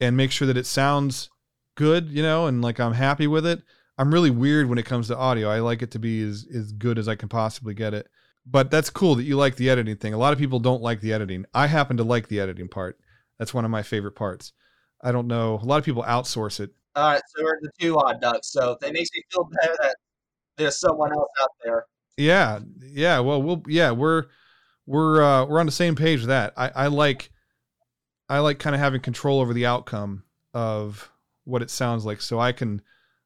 and 0.00 0.16
make 0.16 0.30
sure 0.30 0.46
that 0.46 0.56
it 0.56 0.66
sounds 0.66 1.30
good, 1.76 2.08
you 2.08 2.22
know, 2.22 2.46
and 2.46 2.62
like 2.62 2.80
I'm 2.80 2.94
happy 2.94 3.26
with 3.26 3.46
it. 3.46 3.62
I'm 3.96 4.12
really 4.12 4.30
weird 4.30 4.68
when 4.68 4.78
it 4.78 4.86
comes 4.86 5.08
to 5.08 5.16
audio. 5.16 5.48
I 5.48 5.60
like 5.60 5.82
it 5.82 5.90
to 5.92 5.98
be 5.98 6.22
as 6.22 6.46
as 6.54 6.72
good 6.72 6.98
as 6.98 7.08
I 7.08 7.14
can 7.14 7.28
possibly 7.28 7.74
get 7.74 7.94
it. 7.94 8.08
But 8.46 8.70
that's 8.70 8.90
cool 8.90 9.14
that 9.14 9.22
you 9.22 9.36
like 9.36 9.56
the 9.56 9.70
editing 9.70 9.96
thing. 9.96 10.12
A 10.12 10.18
lot 10.18 10.32
of 10.32 10.38
people 10.38 10.58
don't 10.58 10.82
like 10.82 11.00
the 11.00 11.12
editing. 11.12 11.46
I 11.54 11.66
happen 11.66 11.96
to 11.96 12.04
like 12.04 12.28
the 12.28 12.40
editing 12.40 12.68
part. 12.68 12.98
That's 13.38 13.54
one 13.54 13.64
of 13.64 13.70
my 13.70 13.82
favorite 13.82 14.16
parts. 14.16 14.52
I 15.02 15.12
don't 15.12 15.26
know. 15.26 15.58
A 15.62 15.64
lot 15.64 15.78
of 15.78 15.84
people 15.84 16.02
outsource 16.02 16.60
it. 16.60 16.70
All 16.96 17.12
right, 17.12 17.22
so 17.34 17.42
we're 17.42 17.58
the 17.60 17.70
two 17.80 17.98
odd 17.98 18.20
ducks. 18.20 18.52
So 18.52 18.76
it 18.82 18.92
makes 18.92 19.10
me 19.14 19.22
feel 19.32 19.48
better 19.60 19.76
that 19.80 19.96
there's 20.56 20.78
someone 20.78 21.12
else 21.12 21.30
out 21.40 21.50
there. 21.64 21.86
Yeah, 22.16 22.60
yeah. 22.80 23.20
Well, 23.20 23.42
we'll 23.42 23.62
yeah 23.66 23.90
we're 23.90 24.26
we're 24.86 25.22
uh, 25.22 25.44
we're 25.46 25.60
on 25.60 25.66
the 25.66 25.72
same 25.72 25.94
page 25.94 26.20
with 26.20 26.28
that. 26.28 26.52
I, 26.56 26.70
I 26.74 26.86
like 26.88 27.30
I 28.28 28.38
like 28.38 28.58
kind 28.58 28.74
of 28.74 28.80
having 28.80 29.00
control 29.00 29.40
over 29.40 29.52
the 29.52 29.66
outcome 29.66 30.24
of 30.52 31.10
what 31.44 31.62
it 31.62 31.70
sounds 31.70 32.04
like, 32.04 32.20
so 32.20 32.38
I 32.38 32.52
can 32.52 32.82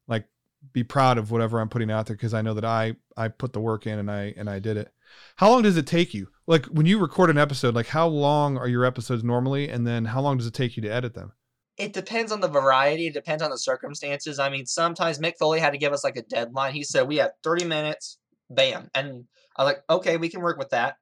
like 0.07 0.27
be 0.73 0.85
proud 0.85 1.19
of 1.19 1.31
whatever 1.31 1.61
I'm 1.61 1.69
putting 1.69 1.91
out 1.91 2.07
there 2.07 2.17
because 2.17 2.35
I 2.35 2.43
know 2.43 2.55
that 2.55 2.65
I 2.65 2.97
I 3.17 3.29
put 3.29 3.53
the 3.53 3.61
work 3.61 3.87
in 3.87 3.99
and 3.99 4.11
I 4.11 4.35
and 4.37 4.49
I 4.49 4.59
did 4.59 4.77
it. 4.77 4.93
How 5.37 5.51
long 5.51 5.63
does 5.63 5.77
it 5.77 5.87
take 5.87 6.15
you? 6.15 6.29
Like 6.47 6.67
when 6.67 6.87
you 6.87 6.99
record 6.99 7.31
an 7.31 7.39
episode, 7.39 7.75
like 7.75 7.87
how 7.87 8.07
long 8.07 8.57
are 8.57 8.69
your 8.69 8.85
episodes 8.85 9.25
normally, 9.25 9.69
and 9.69 9.87
then 9.87 10.05
how 10.05 10.21
long 10.21 10.39
does 10.39 10.47
it 10.47 10.55
take 10.55 10.77
you 10.77 10.83
to 10.83 10.89
edit 10.89 11.15
them? 11.15 11.33
It 11.77 11.93
depends 11.93 12.33
on 12.33 12.41
the 12.41 12.49
variety. 12.49 13.07
It 13.07 13.15
depends 13.15 13.43
on 13.43 13.51
the 13.51 13.59
circumstances. 13.59 14.41
I 14.41 14.51
mean, 14.51 14.67
sometimes 14.67 15.21
Mick 15.21 15.35
Foley 15.39 15.61
had 15.61 15.71
to 15.71 15.79
give 15.79 15.93
us 15.93 16.03
like 16.03 16.17
a 16.17 16.23
deadline. 16.23 16.75
He 16.75 16.83
said 16.83 17.07
we 17.07 17.17
have 17.19 17.31
30 17.45 17.67
minutes, 17.67 18.19
bam, 18.51 18.91
and 18.95 19.25
I 19.57 19.63
was 19.63 19.73
like, 19.73 19.85
okay, 19.89 20.17
we 20.17 20.29
can 20.29 20.41
work 20.41 20.59
with 20.59 20.71
that. 20.71 20.97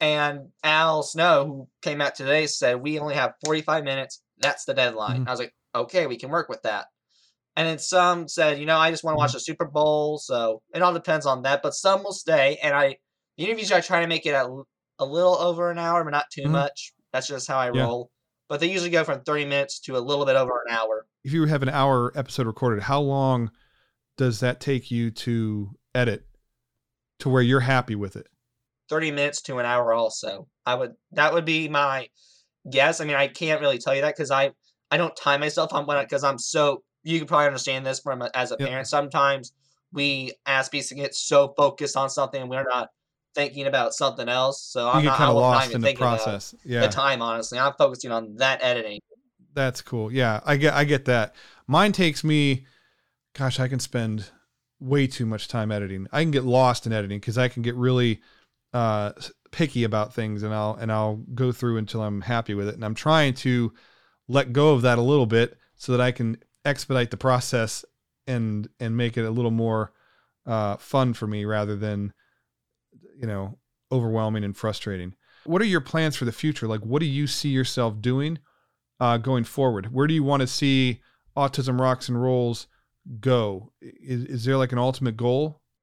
And 0.00 0.50
Al 0.62 1.02
Snow, 1.02 1.44
who 1.46 1.68
came 1.82 2.00
out 2.00 2.14
today, 2.14 2.46
said 2.46 2.80
we 2.80 2.98
only 2.98 3.14
have 3.16 3.32
45 3.44 3.84
minutes. 3.84 4.22
That's 4.38 4.64
the 4.64 4.74
deadline. 4.74 5.24
Mhm. 5.24 5.28
I 5.28 5.30
was 5.30 5.40
like, 5.40 5.54
okay, 5.74 6.06
we 6.06 6.16
can 6.16 6.30
work 6.30 6.48
with 6.48 6.62
that. 6.62 6.86
And 7.56 7.66
then 7.66 7.78
some 7.80 8.28
said, 8.28 8.60
you 8.60 8.66
know, 8.66 8.78
I 8.78 8.90
just 8.92 9.02
want 9.02 9.14
to 9.14 9.18
watch 9.18 9.32
the 9.32 9.40
Super 9.40 9.64
Bowl. 9.64 10.18
So 10.18 10.62
it 10.72 10.80
all 10.82 10.92
depends 10.94 11.26
on 11.26 11.42
that. 11.42 11.60
But 11.62 11.74
some 11.74 12.04
will 12.04 12.12
stay. 12.12 12.58
And 12.62 12.72
I, 12.74 12.98
the 13.36 13.44
interviews, 13.46 13.72
I 13.72 13.80
try 13.80 14.00
to 14.00 14.06
make 14.06 14.26
it 14.26 14.30
a, 14.30 14.62
a 15.00 15.04
little 15.04 15.34
over 15.36 15.70
an 15.72 15.78
hour, 15.78 16.04
but 16.04 16.10
not 16.10 16.26
too 16.32 16.42
Mhm. 16.44 16.50
much. 16.52 16.92
That's 17.12 17.26
just 17.26 17.48
how 17.48 17.58
I 17.58 17.72
Yeah. 17.72 17.82
roll. 17.82 18.10
but 18.50 18.60
they 18.60 18.66
usually 18.70 18.88
go 18.88 19.04
from 19.04 19.20
30 19.24 19.44
minutes 19.44 19.78
to 19.78 19.94
a 19.94 20.00
little 20.00 20.24
bit 20.24 20.34
over 20.34 20.62
an 20.66 20.74
hour. 20.74 21.06
If 21.22 21.32
you 21.34 21.44
have 21.44 21.62
an 21.62 21.68
hour 21.68 22.10
episode 22.16 22.46
recorded, 22.46 22.84
how 22.84 22.98
long 22.98 23.50
does 24.16 24.40
that 24.40 24.58
take 24.58 24.90
you 24.90 25.10
to 25.10 25.76
edit 25.94 26.24
to 27.18 27.28
where 27.28 27.42
you're 27.42 27.60
happy 27.60 27.94
with 27.94 28.16
it? 28.16 28.26
30 28.88 29.10
minutes 29.10 29.42
to 29.42 29.58
an 29.58 29.66
hour 29.66 29.92
also. 29.92 30.48
I 30.66 30.74
would 30.74 30.94
that 31.12 31.32
would 31.32 31.44
be 31.44 31.68
my 31.68 32.08
guess. 32.70 33.00
I 33.00 33.04
mean, 33.04 33.16
I 33.16 33.28
can't 33.28 33.60
really 33.60 33.78
tell 33.78 33.94
you 33.94 34.02
that 34.02 34.16
cuz 34.16 34.30
I 34.30 34.52
I 34.90 34.96
don't 34.96 35.16
time 35.16 35.40
myself 35.40 35.72
on 35.72 35.86
when 35.86 36.04
cuz 36.06 36.24
I'm 36.24 36.38
so 36.38 36.82
you 37.02 37.18
can 37.18 37.28
probably 37.28 37.46
understand 37.46 37.86
this 37.86 38.00
from 38.00 38.22
a, 38.22 38.30
as 38.34 38.50
a 38.52 38.56
Yep. 38.58 38.68
parent. 38.68 38.88
Sometimes 38.88 39.52
we 39.92 40.32
ask 40.46 40.70
bees 40.70 40.88
to 40.88 40.94
get 40.94 41.14
so 41.14 41.54
focused 41.56 41.96
on 41.96 42.10
something 42.10 42.40
and 42.42 42.50
we're 42.50 42.64
not 42.64 42.88
thinking 43.34 43.66
about 43.66 43.94
something 43.94 44.28
else. 44.28 44.62
So 44.62 44.84
You 44.84 44.90
I'm 44.90 45.02
get 45.02 45.08
not, 45.08 45.16
kind 45.18 45.30
of 45.30 45.36
lost 45.36 45.72
in 45.72 45.80
the 45.80 45.94
process. 45.94 46.54
Yeah. 46.64 46.80
The 46.80 46.88
time. 46.88 47.22
Honestly, 47.22 47.58
I'm 47.58 47.72
focusing 47.78 48.10
on 48.10 48.34
that 48.36 48.62
editing. 48.62 49.00
That's 49.54 49.80
cool. 49.80 50.12
Yeah, 50.12 50.40
I 50.44 50.56
get 50.56 50.74
I 50.74 50.84
get 50.84 51.04
that. 51.06 51.34
Mine 51.66 51.92
takes 51.92 52.22
me 52.24 52.66
gosh, 53.34 53.60
I 53.60 53.68
can 53.68 53.78
spend 53.78 54.30
way 54.80 55.06
too 55.06 55.26
much 55.26 55.48
time 55.48 55.70
editing. 55.70 56.06
I 56.12 56.22
can 56.22 56.30
get 56.30 56.44
lost 56.44 56.86
in 56.86 56.92
editing 56.92 57.20
cuz 57.20 57.38
I 57.38 57.48
can 57.48 57.62
get 57.62 57.74
really 57.74 58.20
uh 58.72 59.12
picky 59.50 59.84
about 59.84 60.14
things 60.14 60.42
and 60.42 60.52
I'll 60.52 60.74
and 60.74 60.92
I'll 60.92 61.16
go 61.34 61.52
through 61.52 61.78
until 61.78 62.02
I'm 62.02 62.20
happy 62.20 62.54
with 62.54 62.68
it. 62.68 62.74
And 62.74 62.84
I'm 62.84 62.94
trying 62.94 63.34
to 63.34 63.72
let 64.28 64.52
go 64.52 64.72
of 64.74 64.82
that 64.82 64.98
a 64.98 65.02
little 65.02 65.26
bit 65.26 65.56
so 65.76 65.92
that 65.92 66.00
I 66.00 66.12
can 66.12 66.38
expedite 66.64 67.10
the 67.10 67.16
process 67.16 67.84
and 68.26 68.68
and 68.78 68.96
make 68.96 69.16
it 69.16 69.24
a 69.24 69.30
little 69.30 69.50
more 69.50 69.92
uh 70.46 70.76
fun 70.76 71.14
for 71.14 71.26
me 71.26 71.44
rather 71.44 71.76
than 71.76 72.12
you 73.20 73.26
know, 73.26 73.58
overwhelming 73.90 74.44
and 74.44 74.56
frustrating. 74.56 75.14
What 75.44 75.60
are 75.60 75.66
your 75.66 75.80
plans 75.80 76.14
for 76.14 76.24
the 76.24 76.32
future? 76.32 76.68
Like 76.68 76.82
what 76.82 77.00
do 77.00 77.06
you 77.06 77.26
see 77.26 77.48
yourself 77.48 78.00
doing? 78.00 78.38
uh, 79.00 79.18
going 79.18 79.44
forward? 79.44 79.92
Where 79.92 80.06
do 80.06 80.14
you 80.14 80.24
want 80.24 80.40
to 80.40 80.46
see 80.46 81.00
Autism 81.36 81.80
Rocks 81.80 82.08
and 82.08 82.20
Rolls 82.20 82.66
go? 83.20 83.72
Is, 83.80 84.24
is 84.24 84.44
there 84.44 84.56
like 84.56 84.72
an 84.72 84.78
ultimate 84.78 85.16
goal? 85.16 85.60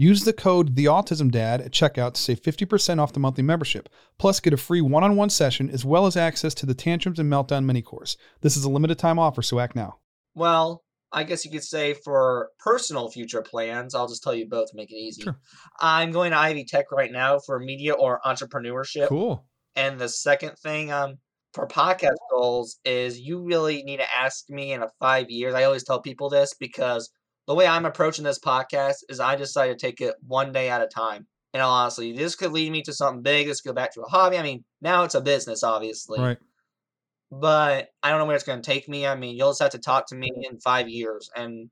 Use 0.00 0.24
the 0.24 0.32
code 0.32 0.76
TheAutismDad 0.76 1.62
at 1.62 1.72
checkout 1.72 2.14
to 2.14 2.20
save 2.22 2.40
50% 2.40 2.98
off 2.98 3.12
the 3.12 3.20
monthly 3.20 3.44
membership. 3.44 3.86
Plus, 4.16 4.40
get 4.40 4.54
a 4.54 4.56
free 4.56 4.80
one 4.80 5.04
on 5.04 5.14
one 5.14 5.28
session 5.28 5.68
as 5.68 5.84
well 5.84 6.06
as 6.06 6.16
access 6.16 6.54
to 6.54 6.64
the 6.64 6.72
Tantrums 6.72 7.18
and 7.18 7.30
Meltdown 7.30 7.66
mini 7.66 7.82
course. 7.82 8.16
This 8.40 8.56
is 8.56 8.64
a 8.64 8.70
limited 8.70 8.98
time 8.98 9.18
offer, 9.18 9.42
so 9.42 9.60
act 9.60 9.76
now. 9.76 9.98
Well, 10.34 10.82
I 11.12 11.24
guess 11.24 11.44
you 11.44 11.50
could 11.50 11.64
say 11.64 11.92
for 11.92 12.48
personal 12.58 13.10
future 13.10 13.42
plans, 13.42 13.94
I'll 13.94 14.08
just 14.08 14.22
tell 14.22 14.34
you 14.34 14.48
both 14.48 14.70
to 14.70 14.76
make 14.78 14.90
it 14.90 14.96
easy. 14.96 15.20
Sure. 15.20 15.38
I'm 15.78 16.12
going 16.12 16.30
to 16.30 16.38
Ivy 16.38 16.64
Tech 16.64 16.90
right 16.92 17.12
now 17.12 17.38
for 17.38 17.60
media 17.60 17.92
or 17.92 18.22
entrepreneurship. 18.24 19.08
Cool. 19.08 19.44
And 19.76 19.98
the 19.98 20.08
second 20.08 20.56
thing, 20.62 20.90
um, 20.90 21.18
for 21.52 21.68
podcast 21.68 22.16
goals 22.30 22.78
is 22.86 23.20
you 23.20 23.42
really 23.42 23.82
need 23.82 23.98
to 23.98 24.16
ask 24.16 24.48
me 24.48 24.72
in 24.72 24.82
a 24.82 24.88
five 24.98 25.30
years. 25.30 25.52
I 25.52 25.64
always 25.64 25.84
tell 25.84 26.00
people 26.00 26.30
this 26.30 26.54
because 26.54 27.10
the 27.50 27.56
way 27.56 27.66
I'm 27.66 27.84
approaching 27.84 28.24
this 28.24 28.38
podcast 28.38 28.98
is 29.08 29.18
I 29.18 29.34
decided 29.34 29.76
to 29.76 29.84
take 29.84 30.00
it 30.00 30.14
one 30.24 30.52
day 30.52 30.70
at 30.70 30.82
a 30.82 30.86
time. 30.86 31.26
And 31.52 31.60
honestly, 31.60 32.12
this 32.12 32.36
could 32.36 32.52
lead 32.52 32.70
me 32.70 32.80
to 32.82 32.92
something 32.92 33.22
big. 33.22 33.48
This 33.48 33.60
could 33.60 33.70
go 33.70 33.74
back 33.74 33.92
to 33.94 34.02
a 34.02 34.08
hobby. 34.08 34.38
I 34.38 34.44
mean, 34.44 34.62
now 34.80 35.02
it's 35.02 35.16
a 35.16 35.20
business, 35.20 35.64
obviously. 35.64 36.20
Right. 36.20 36.38
But 37.32 37.88
I 38.04 38.10
don't 38.10 38.20
know 38.20 38.26
where 38.26 38.36
it's 38.36 38.44
going 38.44 38.62
to 38.62 38.70
take 38.70 38.88
me. 38.88 39.04
I 39.04 39.16
mean, 39.16 39.36
you'll 39.36 39.50
just 39.50 39.62
have 39.62 39.72
to 39.72 39.80
talk 39.80 40.06
to 40.10 40.14
me 40.14 40.30
in 40.48 40.60
five 40.60 40.88
years, 40.88 41.28
and 41.34 41.70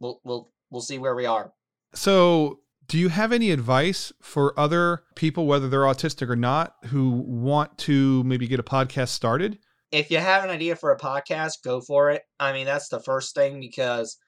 we'll 0.00 0.22
we'll 0.24 0.50
we'll 0.70 0.80
see 0.80 0.96
where 0.96 1.14
we 1.14 1.26
are. 1.26 1.52
So, 1.92 2.60
do 2.86 2.96
you 2.96 3.10
have 3.10 3.30
any 3.30 3.50
advice 3.50 4.10
for 4.22 4.58
other 4.58 5.02
people, 5.16 5.44
whether 5.44 5.68
they're 5.68 5.80
autistic 5.80 6.30
or 6.30 6.36
not, 6.36 6.76
who 6.86 7.10
want 7.10 7.76
to 7.80 8.24
maybe 8.24 8.46
get 8.46 8.58
a 8.58 8.62
podcast 8.62 9.08
started? 9.08 9.58
if 9.90 10.10
you 10.10 10.18
have 10.18 10.44
an 10.44 10.50
idea 10.50 10.76
for 10.76 10.92
a 10.92 10.98
podcast, 10.98 11.62
go 11.64 11.80
for 11.80 12.10
it. 12.10 12.22
I 12.38 12.52
mean, 12.52 12.66
that's 12.66 12.88
the 12.88 13.00
first 13.00 13.34
thing 13.34 13.60
because 13.60 14.18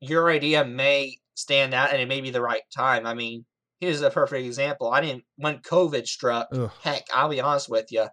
your 0.00 0.30
idea 0.30 0.64
may 0.64 1.16
stand 1.34 1.74
out 1.74 1.92
and 1.92 2.00
it 2.00 2.08
may 2.08 2.20
be 2.20 2.30
the 2.30 2.40
right 2.40 2.62
time. 2.74 3.06
I 3.06 3.14
mean, 3.14 3.44
here's 3.80 4.00
a 4.02 4.10
perfect 4.10 4.46
example. 4.46 4.90
I 4.90 5.00
didn't 5.00 5.24
when 5.36 5.58
COVID 5.58 6.06
struck. 6.06 6.48
Ugh. 6.52 6.70
Heck, 6.82 7.04
I'll 7.14 7.28
be 7.28 7.40
honest 7.40 7.68
with 7.68 7.90
you. 7.92 8.06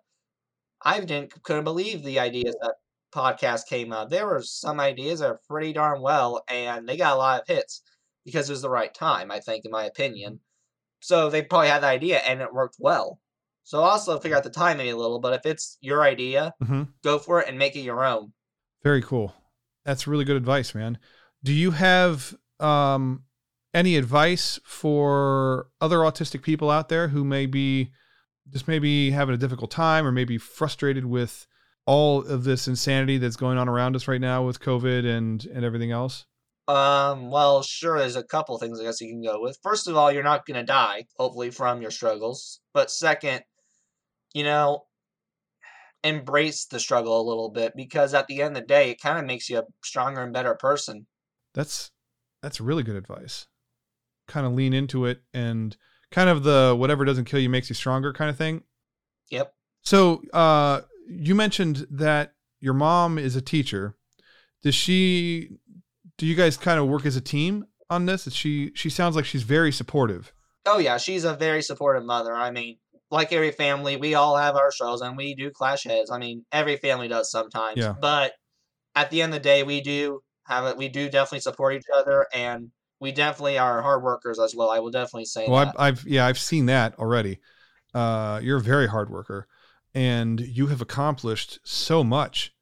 I 0.81 0.99
didn't 0.99 1.41
couldn't 1.43 1.63
believe 1.63 2.03
the 2.03 2.19
ideas 2.19 2.55
that 2.61 2.75
podcast 3.13 3.67
came 3.67 3.93
up. 3.93 4.09
There 4.09 4.27
were 4.27 4.41
some 4.41 4.79
ideas 4.79 5.19
that 5.19 5.27
are 5.29 5.41
pretty 5.49 5.71
darn 5.71 6.01
well, 6.01 6.43
and 6.49 6.87
they 6.87 6.97
got 6.97 7.13
a 7.13 7.17
lot 7.17 7.41
of 7.41 7.47
hits 7.47 7.81
because 8.25 8.49
it 8.49 8.53
was 8.53 8.61
the 8.61 8.69
right 8.69 8.93
time. 8.93 9.31
I 9.31 9.39
think, 9.39 9.65
in 9.65 9.71
my 9.71 9.85
opinion. 9.85 10.39
So 10.99 11.29
they 11.29 11.41
probably 11.41 11.67
had 11.67 11.83
the 11.83 11.87
idea 11.87 12.19
and 12.19 12.41
it 12.41 12.53
worked 12.53 12.77
well. 12.79 13.19
So 13.65 13.79
also 13.81 14.19
figure 14.19 14.37
out 14.37 14.43
the 14.43 14.49
timing 14.49 14.89
a 14.89 14.95
little. 14.95 15.19
But 15.19 15.33
if 15.33 15.45
it's 15.45 15.77
your 15.81 16.01
idea, 16.01 16.53
Mm-hmm. 16.63 16.83
go 17.03 17.19
for 17.19 17.41
it 17.41 17.47
and 17.47 17.57
make 17.57 17.75
it 17.75 17.81
your 17.81 18.03
own. 18.03 18.33
Very 18.83 19.01
cool. 19.01 19.33
That's 19.85 20.07
really 20.07 20.25
good 20.25 20.37
advice, 20.37 20.73
man. 20.73 20.97
Do 21.43 21.53
you 21.53 21.71
have 21.71 22.35
um, 22.59 23.23
any 23.73 23.97
advice 23.97 24.59
for 24.63 25.67
other 25.81 25.97
autistic 25.99 26.41
people 26.41 26.69
out 26.69 26.89
there 26.89 27.09
who 27.09 27.23
may 27.23 27.45
be 27.45 27.91
just 28.49 28.67
maybe 28.67 29.11
having 29.11 29.35
a 29.35 29.37
difficult 29.37 29.71
time 29.71 30.05
or 30.05 30.11
maybe 30.11 30.37
frustrated 30.37 31.05
with 31.05 31.47
all 31.85 32.25
of 32.25 32.43
this 32.43 32.67
insanity 32.67 33.17
that's 33.17 33.35
going 33.35 33.57
on 33.57 33.67
around 33.67 33.95
us 33.95 34.07
right 34.07 34.21
now 34.21 34.45
with 34.45 34.59
COVID 34.59 35.05
and 35.05 35.45
and 35.45 35.65
everything 35.65 35.91
else? 35.91 36.25
Um, 36.67 37.29
well, 37.29 37.61
sure, 37.61 37.99
there's 37.99 38.15
a 38.15 38.23
couple 38.23 38.57
things 38.57 38.79
I 38.79 38.83
guess 38.83 39.01
you 39.01 39.09
can 39.09 39.21
go 39.21 39.41
with. 39.41 39.57
First 39.61 39.87
of 39.89 39.97
all, 39.97 40.11
you're 40.11 40.23
not 40.23 40.45
gonna 40.45 40.63
die, 40.63 41.05
hopefully, 41.17 41.51
from 41.51 41.81
your 41.81 41.91
struggles. 41.91 42.61
But 42.73 42.89
second, 42.89 43.43
you 44.33 44.43
know, 44.43 44.85
embrace 46.03 46.65
the 46.65 46.79
struggle 46.79 47.19
a 47.19 47.27
little 47.27 47.49
bit 47.49 47.73
because 47.75 48.13
at 48.13 48.27
the 48.27 48.41
end 48.41 48.55
of 48.55 48.63
the 48.63 48.67
day, 48.67 48.91
it 48.91 49.01
kind 49.01 49.19
of 49.19 49.25
makes 49.25 49.49
you 49.49 49.59
a 49.59 49.63
stronger 49.83 50.21
and 50.21 50.33
better 50.33 50.55
person. 50.55 51.05
That's 51.53 51.91
that's 52.41 52.59
really 52.59 52.83
good 52.83 52.95
advice. 52.95 53.47
Kind 54.27 54.45
of 54.45 54.53
lean 54.53 54.73
into 54.73 55.05
it 55.05 55.21
and 55.33 55.75
kind 56.11 56.29
of 56.29 56.43
the 56.43 56.75
whatever 56.77 57.05
doesn't 57.05 57.25
kill 57.25 57.39
you 57.39 57.49
makes 57.49 57.69
you 57.69 57.75
stronger 57.75 58.13
kind 58.13 58.29
of 58.29 58.37
thing. 58.37 58.63
Yep. 59.31 59.53
So, 59.81 60.21
uh, 60.31 60.81
you 61.09 61.35
mentioned 61.35 61.87
that 61.89 62.33
your 62.59 62.73
mom 62.73 63.17
is 63.17 63.35
a 63.35 63.41
teacher. 63.41 63.95
Does 64.61 64.75
she? 64.75 65.57
Do 66.17 66.25
you 66.25 66.35
guys 66.35 66.55
kind 66.55 66.79
of 66.79 66.87
work 66.87 67.05
as 67.05 67.15
a 67.15 67.21
team 67.21 67.65
on 67.89 68.05
this? 68.05 68.27
Is 68.27 68.35
she? 68.35 68.71
She 68.75 68.89
sounds 68.89 69.15
like 69.15 69.25
she's 69.25 69.43
very 69.43 69.71
supportive. 69.71 70.31
Oh 70.65 70.77
yeah, 70.77 70.97
she's 70.97 71.25
a 71.25 71.33
very 71.33 71.61
supportive 71.61 72.05
mother. 72.05 72.33
I 72.33 72.51
mean, 72.51 72.77
like 73.11 73.33
every 73.33 73.51
family, 73.51 73.97
we 73.97 74.15
all 74.15 74.37
have 74.37 74.55
our 74.55 74.71
struggles 74.71 75.01
and 75.01 75.17
we 75.17 75.35
do 75.35 75.51
clash 75.51 75.83
heads. 75.83 76.09
I 76.09 76.17
mean, 76.17 76.45
every 76.51 76.77
family 76.77 77.07
does 77.07 77.29
sometimes. 77.29 77.77
Yeah. 77.77 77.93
But 77.99 78.33
at 78.95 79.09
the 79.09 79.21
end 79.21 79.33
of 79.33 79.41
the 79.41 79.43
day, 79.43 79.63
we 79.63 79.81
do 79.81 80.21
have 80.45 80.65
it. 80.65 80.77
We 80.77 80.89
do 80.89 81.09
definitely 81.09 81.39
support 81.39 81.73
each 81.73 81.85
other, 81.95 82.27
and 82.33 82.71
we 82.99 83.11
definitely 83.11 83.57
are 83.57 83.81
hard 83.81 84.03
workers 84.03 84.39
as 84.39 84.55
well. 84.55 84.69
I 84.69 84.79
will 84.79 84.91
definitely 84.91 85.25
say 85.25 85.47
Well, 85.47 85.65
that. 85.65 85.75
I've, 85.77 85.99
I've 85.99 86.07
yeah, 86.07 86.25
I've 86.25 86.39
seen 86.39 86.65
that 86.67 86.97
already. 86.99 87.39
Uh, 87.93 88.39
you're 88.41 88.57
a 88.57 88.61
very 88.61 88.87
hard 88.87 89.09
worker, 89.09 89.47
and 89.93 90.39
you 90.39 90.67
have 90.67 90.81
accomplished 90.81 91.59
so 91.63 92.03
much 92.03 92.53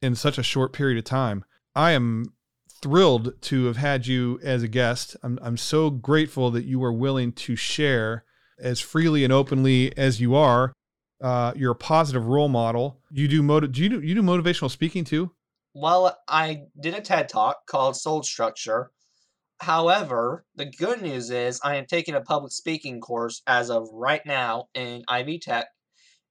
in 0.00 0.14
such 0.14 0.38
a 0.38 0.42
short 0.42 0.72
period 0.72 0.98
of 0.98 1.04
time. 1.04 1.44
I 1.74 1.92
am 1.92 2.34
thrilled 2.82 3.40
to 3.40 3.64
have 3.64 3.78
had 3.78 4.06
you 4.06 4.38
as 4.42 4.62
a 4.62 4.68
guest. 4.68 5.16
I'm 5.22 5.38
I'm 5.42 5.56
so 5.56 5.90
grateful 5.90 6.50
that 6.50 6.64
you 6.64 6.82
are 6.84 6.92
willing 6.92 7.32
to 7.32 7.56
share 7.56 8.24
as 8.60 8.80
freely 8.80 9.24
and 9.24 9.32
openly 9.32 9.96
as 9.96 10.20
you 10.20 10.34
are. 10.34 10.72
Uh, 11.20 11.52
you're 11.56 11.72
a 11.72 11.76
positive 11.76 12.26
role 12.26 12.48
model. 12.48 13.00
You 13.10 13.26
do 13.28 13.42
motiv- 13.42 13.72
do 13.72 13.82
you 13.82 13.88
do 13.88 14.00
you 14.00 14.14
do 14.14 14.22
motivational 14.22 14.70
speaking 14.70 15.04
too? 15.04 15.32
Well, 15.74 16.16
I 16.28 16.62
did 16.80 16.94
a 16.94 17.00
TED 17.00 17.28
talk 17.28 17.66
called 17.66 17.96
Soul 17.96 18.22
Structure. 18.22 18.92
However, 19.58 20.44
the 20.54 20.66
good 20.66 21.02
news 21.02 21.30
is 21.30 21.60
I 21.64 21.76
am 21.76 21.86
taking 21.86 22.14
a 22.14 22.20
public 22.20 22.52
speaking 22.52 23.00
course 23.00 23.42
as 23.48 23.70
of 23.70 23.88
right 23.92 24.24
now 24.24 24.68
in 24.74 25.04
Ivy 25.08 25.40
Tech, 25.40 25.66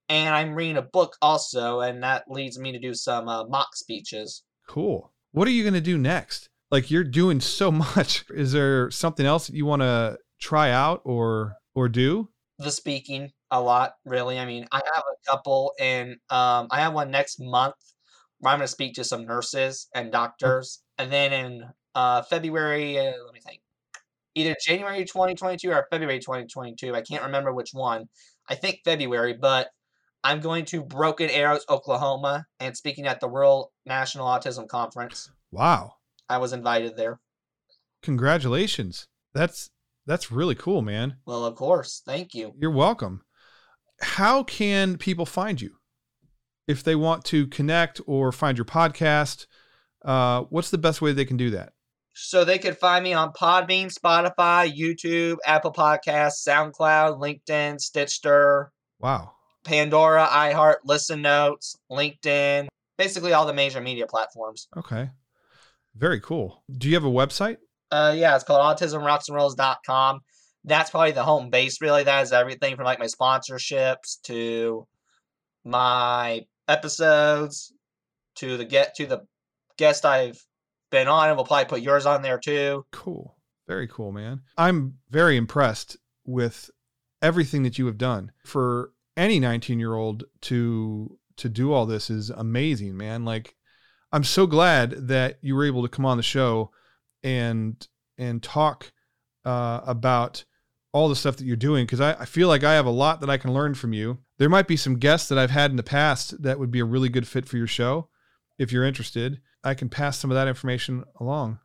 and 0.07 0.33
I'm 0.33 0.55
reading 0.55 0.77
a 0.77 0.81
book 0.81 1.17
also, 1.21 1.81
and 1.81 2.03
that 2.03 2.23
leads 2.29 2.57
me 2.57 2.71
to 2.71 2.79
do 2.79 2.93
some 2.93 3.27
uh, 3.27 3.45
mock 3.45 3.75
speeches. 3.75 4.43
Cool. 4.69 5.11
What 5.31 5.47
are 5.47 5.51
you 5.51 5.63
going 5.63 5.73
to 5.73 5.81
do 5.81 5.97
next? 5.97 6.47
Like 6.71 6.89
you're 6.89 7.03
doing 7.03 7.41
so 7.41 7.69
much. 7.95 8.23
Is 8.29 8.53
there 8.53 8.91
something 8.91 9.25
else 9.25 9.47
that 9.47 9.55
you 9.55 9.65
want 9.65 9.81
to 9.81 10.17
try 10.39 10.71
out 10.71 11.01
or 11.03 11.57
or 11.75 11.89
do? 11.89 12.29
The 12.59 12.71
speaking 12.71 13.33
a 13.51 13.59
lot, 13.59 13.95
really. 14.05 14.39
I 14.39 14.45
mean, 14.45 14.67
I 14.71 14.81
have 14.93 15.03
a 15.03 15.31
couple, 15.31 15.73
and 15.81 16.11
um, 16.29 16.67
I 16.71 16.79
have 16.79 16.93
one 16.93 17.11
next 17.11 17.41
month 17.41 17.75
I'm 18.45 18.59
going 18.59 18.61
to 18.61 18.67
speak 18.67 18.95
to 18.95 19.03
some 19.03 19.25
nurses 19.25 19.87
and 19.95 20.11
doctors, 20.11 20.81
and 20.97 21.11
then 21.11 21.33
in 21.33 21.63
uh, 21.95 22.21
February, 22.23 22.97
uh, 22.99 23.13
let 23.25 23.33
me 23.33 23.39
think, 23.39 23.61
either 24.35 24.55
January 24.63 25.05
2022 25.05 25.71
or 25.71 25.87
February 25.89 26.19
2022. 26.19 26.95
I 26.95 27.01
can't 27.01 27.23
remember 27.23 27.53
which 27.53 27.71
one. 27.73 28.09
I 28.49 28.55
think 28.55 28.79
February, 28.83 29.33
but 29.33 29.69
I'm 30.23 30.39
going 30.39 30.65
to 30.65 30.83
Broken 30.83 31.29
Arrows, 31.29 31.65
Oklahoma, 31.69 32.45
and 32.59 32.75
speaking 32.75 33.07
at 33.07 33.19
the 33.19 33.27
World 33.27 33.69
National 33.85 34.25
Autism 34.27 34.67
Conference. 34.67 35.29
Wow. 35.51 35.95
I 36.29 36.37
was 36.37 36.53
invited 36.53 36.95
there. 36.97 37.19
Congratulations. 38.01 39.07
That's 39.33 39.69
that's 40.05 40.31
really 40.31 40.55
cool, 40.55 40.81
man. 40.81 41.17
Well, 41.25 41.45
of 41.45 41.55
course. 41.55 42.01
Thank 42.05 42.33
you. 42.33 42.53
You're 42.59 42.71
welcome. 42.71 43.21
How 44.01 44.43
can 44.43 44.97
people 44.97 45.25
find 45.25 45.61
you? 45.61 45.77
If 46.67 46.83
they 46.83 46.95
want 46.95 47.25
to 47.25 47.47
connect 47.47 47.99
or 48.05 48.31
find 48.31 48.57
your 48.57 48.65
podcast, 48.65 49.47
uh, 50.03 50.43
what's 50.49 50.69
the 50.69 50.77
best 50.77 51.01
way 51.01 51.11
they 51.11 51.25
can 51.25 51.37
do 51.37 51.49
that? 51.51 51.73
So 52.13 52.45
they 52.45 52.59
could 52.59 52.77
find 52.77 53.03
me 53.03 53.13
on 53.13 53.33
Podbean, 53.33 53.91
Spotify, 53.91 54.71
YouTube, 54.71 55.37
Apple 55.45 55.73
Podcasts, 55.73 56.47
SoundCloud, 56.47 57.19
LinkedIn, 57.19 57.81
Stitcher. 57.81 58.71
Wow. 58.99 59.33
Pandora, 59.63 60.27
iHeart, 60.27 60.77
Listen 60.85 61.21
Notes, 61.21 61.75
LinkedIn, 61.91 62.67
basically 62.97 63.33
all 63.33 63.45
the 63.45 63.53
major 63.53 63.81
media 63.81 64.05
platforms. 64.05 64.67
Okay. 64.77 65.09
Very 65.95 66.19
cool. 66.19 66.63
Do 66.71 66.87
you 66.87 66.95
have 66.95 67.05
a 67.05 67.09
website? 67.09 67.57
Uh, 67.91 68.13
yeah, 68.15 68.35
it's 68.35 68.43
called 68.43 68.77
autismrocksandrolls.com. 68.77 70.19
That's 70.65 70.89
probably 70.89 71.11
the 71.11 71.23
home 71.23 71.49
base, 71.49 71.81
really. 71.81 72.03
That 72.03 72.23
is 72.23 72.31
everything 72.31 72.75
from 72.75 72.85
like 72.85 72.99
my 72.99 73.05
sponsorships 73.05 74.21
to 74.23 74.87
my 75.63 76.45
episodes 76.67 77.73
to 78.35 78.57
the 78.57 78.65
get 78.65 78.95
to 78.95 79.05
the 79.05 79.25
guest 79.77 80.05
I've 80.05 80.43
been 80.91 81.07
on, 81.07 81.29
and 81.29 81.37
we'll 81.37 81.45
probably 81.45 81.65
put 81.65 81.81
yours 81.81 82.05
on 82.05 82.21
there 82.21 82.37
too. 82.37 82.85
Cool. 82.91 83.35
Very 83.67 83.87
cool, 83.87 84.11
man. 84.11 84.41
I'm 84.57 84.95
very 85.09 85.37
impressed 85.37 85.97
with 86.25 86.69
everything 87.21 87.63
that 87.63 87.77
you 87.77 87.85
have 87.85 87.97
done. 87.97 88.31
For 88.45 88.91
any 89.15 89.39
19 89.39 89.79
year 89.79 89.95
old 89.95 90.23
to 90.41 91.17
to 91.37 91.49
do 91.49 91.73
all 91.73 91.85
this 91.85 92.09
is 92.09 92.29
amazing, 92.29 92.97
man. 92.97 93.25
Like 93.25 93.55
I'm 94.11 94.23
so 94.23 94.45
glad 94.45 95.07
that 95.07 95.39
you 95.41 95.55
were 95.55 95.65
able 95.65 95.81
to 95.83 95.89
come 95.89 96.05
on 96.05 96.17
the 96.17 96.23
show 96.23 96.71
and 97.23 97.87
and 98.17 98.43
talk 98.43 98.91
uh, 99.45 99.81
about 99.85 100.45
all 100.93 101.09
the 101.09 101.15
stuff 101.15 101.37
that 101.37 101.45
you're 101.45 101.55
doing 101.55 101.85
because 101.85 101.99
I, 101.99 102.13
I 102.13 102.25
feel 102.25 102.47
like 102.47 102.63
I 102.63 102.75
have 102.75 102.85
a 102.85 102.91
lot 102.91 103.19
that 103.21 103.29
I 103.29 103.37
can 103.37 103.51
learn 103.51 103.73
from 103.73 103.93
you. 103.93 104.19
There 104.37 104.49
might 104.49 104.67
be 104.67 104.77
some 104.77 104.99
guests 104.99 105.27
that 105.27 105.39
I've 105.39 105.49
had 105.49 105.71
in 105.71 105.77
the 105.77 105.83
past 105.83 106.41
that 106.43 106.59
would 106.59 106.71
be 106.71 106.79
a 106.79 106.85
really 106.85 107.09
good 107.09 107.27
fit 107.27 107.47
for 107.47 107.57
your 107.57 107.67
show. 107.67 108.09
If 108.59 108.71
you're 108.71 108.85
interested, 108.85 109.41
I 109.63 109.73
can 109.73 109.89
pass 109.89 110.19
some 110.19 110.29
of 110.29 110.35
that 110.35 110.47
information 110.47 111.03
along. 111.19 111.59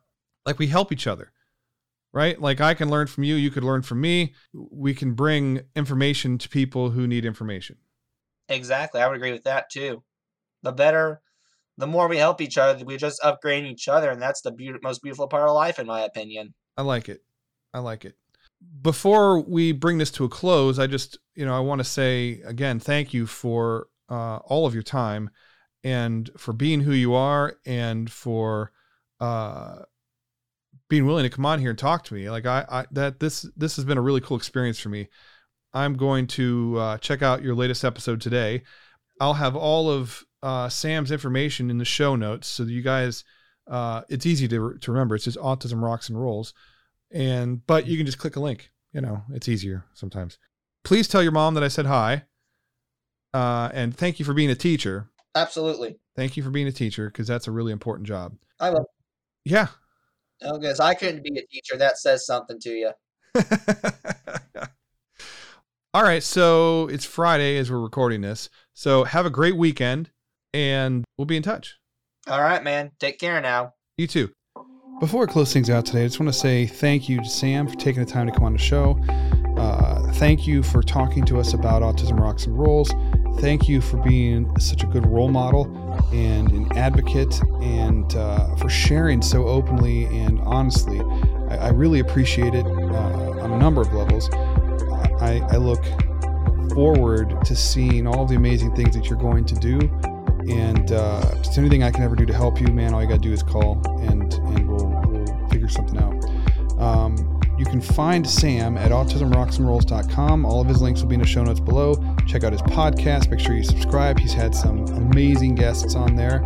Like 0.45 0.57
we 0.57 0.67
help 0.67 0.91
each 0.91 1.05
other, 1.05 1.31
right? 2.11 2.41
Like 2.41 2.59
I 2.59 2.73
can 2.73 2.89
learn 2.89 3.05
from 3.05 3.23
you, 3.23 3.35
you 3.35 3.51
could 3.51 3.63
learn 3.63 3.83
from 3.83 4.01
me. 4.01 4.33
We 4.53 4.95
can 4.95 5.13
bring 5.13 5.61
information 5.75 6.39
to 6.39 6.49
people 6.49 6.89
who 6.89 7.05
need 7.05 7.23
information. 7.23 7.77
Exactly. 8.47 8.99
I 8.99 9.07
would 9.07 9.17
agree 9.17 9.31
with 9.31 9.43
that 9.43 9.69
too. 9.69 10.03
The 10.63 10.71
better, 10.71 11.21
the 11.77 11.85
more 11.85 12.07
we 12.07 12.17
help 12.17 12.41
each 12.41 12.57
other, 12.57 12.83
we 12.83 12.97
just 12.97 13.23
upgrade 13.23 13.65
each 13.65 13.87
other. 13.87 14.09
And 14.09 14.19
that's 14.19 14.41
the 14.41 14.51
be- 14.51 14.73
most 14.81 15.03
beautiful 15.03 15.27
part 15.27 15.47
of 15.47 15.53
life, 15.53 15.77
in 15.77 15.85
my 15.85 16.01
opinion. 16.01 16.55
I 16.75 16.81
like 16.81 17.09
it. 17.09 17.21
I 17.75 17.79
like 17.79 18.05
it. 18.05 18.15
Before 18.81 19.39
we 19.39 19.71
bring 19.71 19.97
this 19.97 20.11
to 20.11 20.25
a 20.25 20.29
close, 20.29 20.79
I 20.79 20.87
just, 20.87 21.17
you 21.35 21.45
know, 21.45 21.55
I 21.55 21.59
want 21.59 21.79
to 21.79 21.85
say 21.85 22.41
again, 22.45 22.79
thank 22.79 23.13
you 23.13 23.27
for 23.27 23.87
uh, 24.09 24.37
all 24.37 24.65
of 24.65 24.73
your 24.73 24.83
time 24.83 25.29
and 25.83 26.29
for 26.37 26.53
being 26.53 26.81
who 26.81 26.91
you 26.91 27.13
are 27.13 27.55
and 27.65 28.11
for 28.11 28.71
uh, 29.19 29.79
being 30.89 31.05
willing 31.05 31.23
to 31.23 31.29
come 31.29 31.45
on 31.45 31.59
here 31.59 31.69
and 31.69 31.79
talk 31.79 32.03
to 32.05 32.13
me. 32.13 32.29
Like 32.29 32.45
I, 32.45 32.65
I 32.69 32.85
that 32.91 33.19
this 33.19 33.45
this 33.55 33.75
has 33.75 33.85
been 33.85 33.97
a 33.97 34.01
really 34.01 34.21
cool 34.21 34.37
experience 34.37 34.79
for 34.79 34.89
me. 34.89 35.07
I'm 35.73 35.95
going 35.95 36.27
to 36.27 36.75
uh, 36.79 36.97
check 36.97 37.21
out 37.21 37.43
your 37.43 37.55
latest 37.55 37.85
episode 37.85 38.21
today. 38.21 38.63
I'll 39.21 39.35
have 39.35 39.55
all 39.55 39.89
of 39.89 40.23
uh, 40.41 40.67
Sam's 40.69 41.11
information 41.11 41.69
in 41.69 41.77
the 41.77 41.85
show 41.85 42.15
notes 42.15 42.47
so 42.47 42.65
that 42.65 42.71
you 42.71 42.81
guys. 42.81 43.23
Uh, 43.69 44.01
it's 44.09 44.25
easy 44.25 44.47
to 44.47 44.77
to 44.79 44.91
remember. 44.91 45.13
It's 45.13 45.25
just 45.25 45.37
autism 45.37 45.83
rocks 45.83 46.09
and 46.09 46.19
rolls, 46.19 46.55
and 47.11 47.65
but 47.65 47.87
you 47.87 47.97
can 47.97 48.05
just 48.05 48.17
click 48.17 48.35
a 48.35 48.39
link. 48.39 48.71
You 48.93 49.01
know, 49.01 49.23
it's 49.33 49.47
easier 49.47 49.85
sometimes. 49.93 50.37
Please 50.83 51.07
tell 51.07 51.21
your 51.21 51.31
mom 51.31 51.53
that 51.53 51.63
I 51.63 51.67
said 51.67 51.85
hi. 51.85 52.23
Uh, 53.33 53.69
and 53.73 53.95
thank 53.95 54.17
you 54.19 54.25
for 54.25 54.33
being 54.33 54.49
a 54.49 54.55
teacher. 54.55 55.09
Absolutely. 55.35 55.99
Thank 56.15 56.35
you 56.35 56.43
for 56.43 56.49
being 56.49 56.67
a 56.67 56.71
teacher 56.71 57.09
because 57.09 57.27
that's 57.27 57.47
a 57.47 57.51
really 57.51 57.71
important 57.71 58.07
job. 58.07 58.35
I 58.59 58.71
will. 58.71 58.89
Yeah. 59.45 59.67
Oh, 60.41 60.57
because 60.57 60.79
I 60.79 60.93
couldn't 60.95 61.23
be 61.23 61.37
a 61.37 61.45
teacher. 61.51 61.77
That 61.77 61.97
says 61.97 62.25
something 62.25 62.59
to 62.61 62.69
you. 62.69 62.91
All 65.93 66.03
right. 66.03 66.23
So 66.23 66.87
it's 66.87 67.05
Friday 67.05 67.57
as 67.57 67.69
we're 67.71 67.79
recording 67.79 68.21
this. 68.21 68.49
So 68.73 69.03
have 69.03 69.25
a 69.25 69.29
great 69.29 69.55
weekend 69.57 70.09
and 70.53 71.03
we'll 71.17 71.25
be 71.25 71.37
in 71.37 71.43
touch. 71.43 71.77
All 72.27 72.41
right, 72.41 72.63
man. 72.63 72.91
Take 72.99 73.19
care 73.19 73.41
now. 73.41 73.73
You 73.97 74.07
too. 74.07 74.31
Before 74.99 75.23
I 75.23 75.27
close 75.27 75.53
things 75.53 75.69
out 75.69 75.85
today, 75.85 76.03
I 76.03 76.07
just 76.07 76.19
want 76.19 76.31
to 76.33 76.37
say 76.37 76.65
thank 76.65 77.07
you 77.07 77.19
to 77.19 77.29
Sam 77.29 77.69
for 77.69 77.75
taking 77.75 78.03
the 78.03 78.11
time 78.11 78.27
to 78.27 78.33
come 78.33 78.43
on 78.43 78.51
the 78.51 78.59
show. 78.59 78.99
Uh, 79.55 80.11
thank 80.15 80.45
you 80.45 80.61
for 80.61 80.83
talking 80.83 81.23
to 81.23 81.39
us 81.39 81.53
about 81.53 81.81
Autism 81.81 82.19
Rocks 82.19 82.47
and 82.47 82.59
Rolls. 82.59 82.91
Thank 83.39 83.69
you 83.69 83.79
for 83.79 83.95
being 83.95 84.53
such 84.59 84.83
a 84.83 84.87
good 84.87 85.05
role 85.05 85.29
model 85.29 85.67
and 86.11 86.51
an 86.51 86.77
advocate 86.77 87.41
and 87.61 88.13
uh, 88.13 88.53
for 88.57 88.67
sharing 88.67 89.21
so 89.21 89.47
openly 89.47 90.03
and 90.07 90.41
honestly. 90.41 90.99
I, 91.49 91.67
I 91.67 91.69
really 91.69 92.01
appreciate 92.01 92.53
it 92.53 92.65
uh, 92.65 93.39
on 93.39 93.53
a 93.53 93.57
number 93.57 93.79
of 93.79 93.93
levels. 93.93 94.29
I, 95.21 95.41
I 95.49 95.55
look 95.55 95.83
forward 96.73 97.45
to 97.45 97.55
seeing 97.55 98.05
all 98.05 98.25
the 98.25 98.35
amazing 98.35 98.75
things 98.75 98.95
that 98.95 99.09
you're 99.09 99.17
going 99.17 99.45
to 99.45 99.55
do. 99.55 99.79
And 100.47 100.91
uh, 100.91 101.21
if 101.33 101.43
there's 101.43 101.57
anything 101.57 101.83
I 101.83 101.91
can 101.91 102.03
ever 102.03 102.15
do 102.15 102.25
to 102.25 102.33
help 102.33 102.61
you, 102.61 102.67
man, 102.67 102.93
all 102.93 103.01
you 103.01 103.07
got 103.07 103.15
to 103.15 103.19
do 103.19 103.33
is 103.33 103.43
call 103.43 103.81
and, 103.99 104.33
and 104.33 104.67
we'll, 104.67 104.87
we'll 105.07 105.49
figure 105.49 105.67
something 105.67 105.97
out. 105.97 106.79
Um, 106.79 107.39
you 107.57 107.65
can 107.65 107.81
find 107.81 108.27
Sam 108.27 108.77
at 108.77 108.91
autismrocksandrolls.com. 108.91 110.45
All 110.45 110.61
of 110.61 110.67
his 110.67 110.81
links 110.81 111.01
will 111.01 111.09
be 111.09 111.15
in 111.15 111.21
the 111.21 111.27
show 111.27 111.43
notes 111.43 111.59
below. 111.59 111.95
Check 112.25 112.45
out 112.45 112.53
his 112.53 112.61
podcast. 112.61 113.29
Make 113.29 113.41
sure 113.41 113.53
you 113.53 113.65
subscribe. 113.65 114.17
He's 114.17 114.33
had 114.33 114.55
some 114.55 114.85
amazing 114.85 115.55
guests 115.55 115.95
on 115.95 116.15
there. 116.15 116.41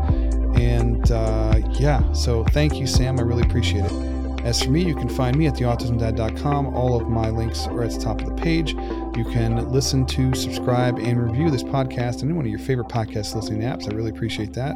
And 0.55 1.11
uh, 1.11 1.59
yeah, 1.73 2.11
so 2.13 2.43
thank 2.45 2.79
you, 2.79 2.87
Sam. 2.87 3.19
I 3.19 3.21
really 3.21 3.43
appreciate 3.43 3.85
it. 3.85 4.12
As 4.43 4.61
for 4.61 4.71
me, 4.71 4.83
you 4.83 4.93
can 4.93 5.07
find 5.07 5.37
me 5.37 5.47
at 5.47 5.53
theautismdad.com. 5.53 6.75
All 6.75 6.99
of 6.99 7.07
my 7.07 7.29
links 7.29 7.65
are 7.67 7.83
at 7.83 7.91
the 7.91 7.99
top 7.99 8.21
of 8.21 8.27
the 8.27 8.35
page. 8.35 8.73
You 8.73 9.23
can 9.31 9.71
listen 9.71 10.05
to, 10.07 10.33
subscribe, 10.35 10.99
and 10.99 11.21
review 11.23 11.49
this 11.49 11.63
podcast 11.63 12.23
on 12.23 12.35
one 12.35 12.45
of 12.45 12.51
your 12.51 12.59
favorite 12.59 12.89
podcast 12.89 13.35
listening 13.35 13.61
apps. 13.61 13.89
I 13.89 13.95
really 13.95 14.11
appreciate 14.11 14.53
that. 14.53 14.75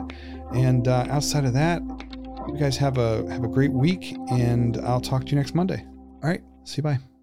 And 0.53 0.87
uh, 0.87 1.07
outside 1.09 1.43
of 1.43 1.53
that, 1.53 1.81
you 2.47 2.57
guys 2.57 2.77
have 2.77 2.97
a 2.97 3.29
have 3.29 3.43
a 3.43 3.49
great 3.49 3.73
week, 3.73 4.15
and 4.31 4.77
I'll 4.77 5.01
talk 5.01 5.25
to 5.25 5.31
you 5.31 5.37
next 5.37 5.53
Monday. 5.53 5.85
All 6.23 6.29
right, 6.29 6.41
see 6.63 6.77
you. 6.77 6.83
Bye. 6.83 7.16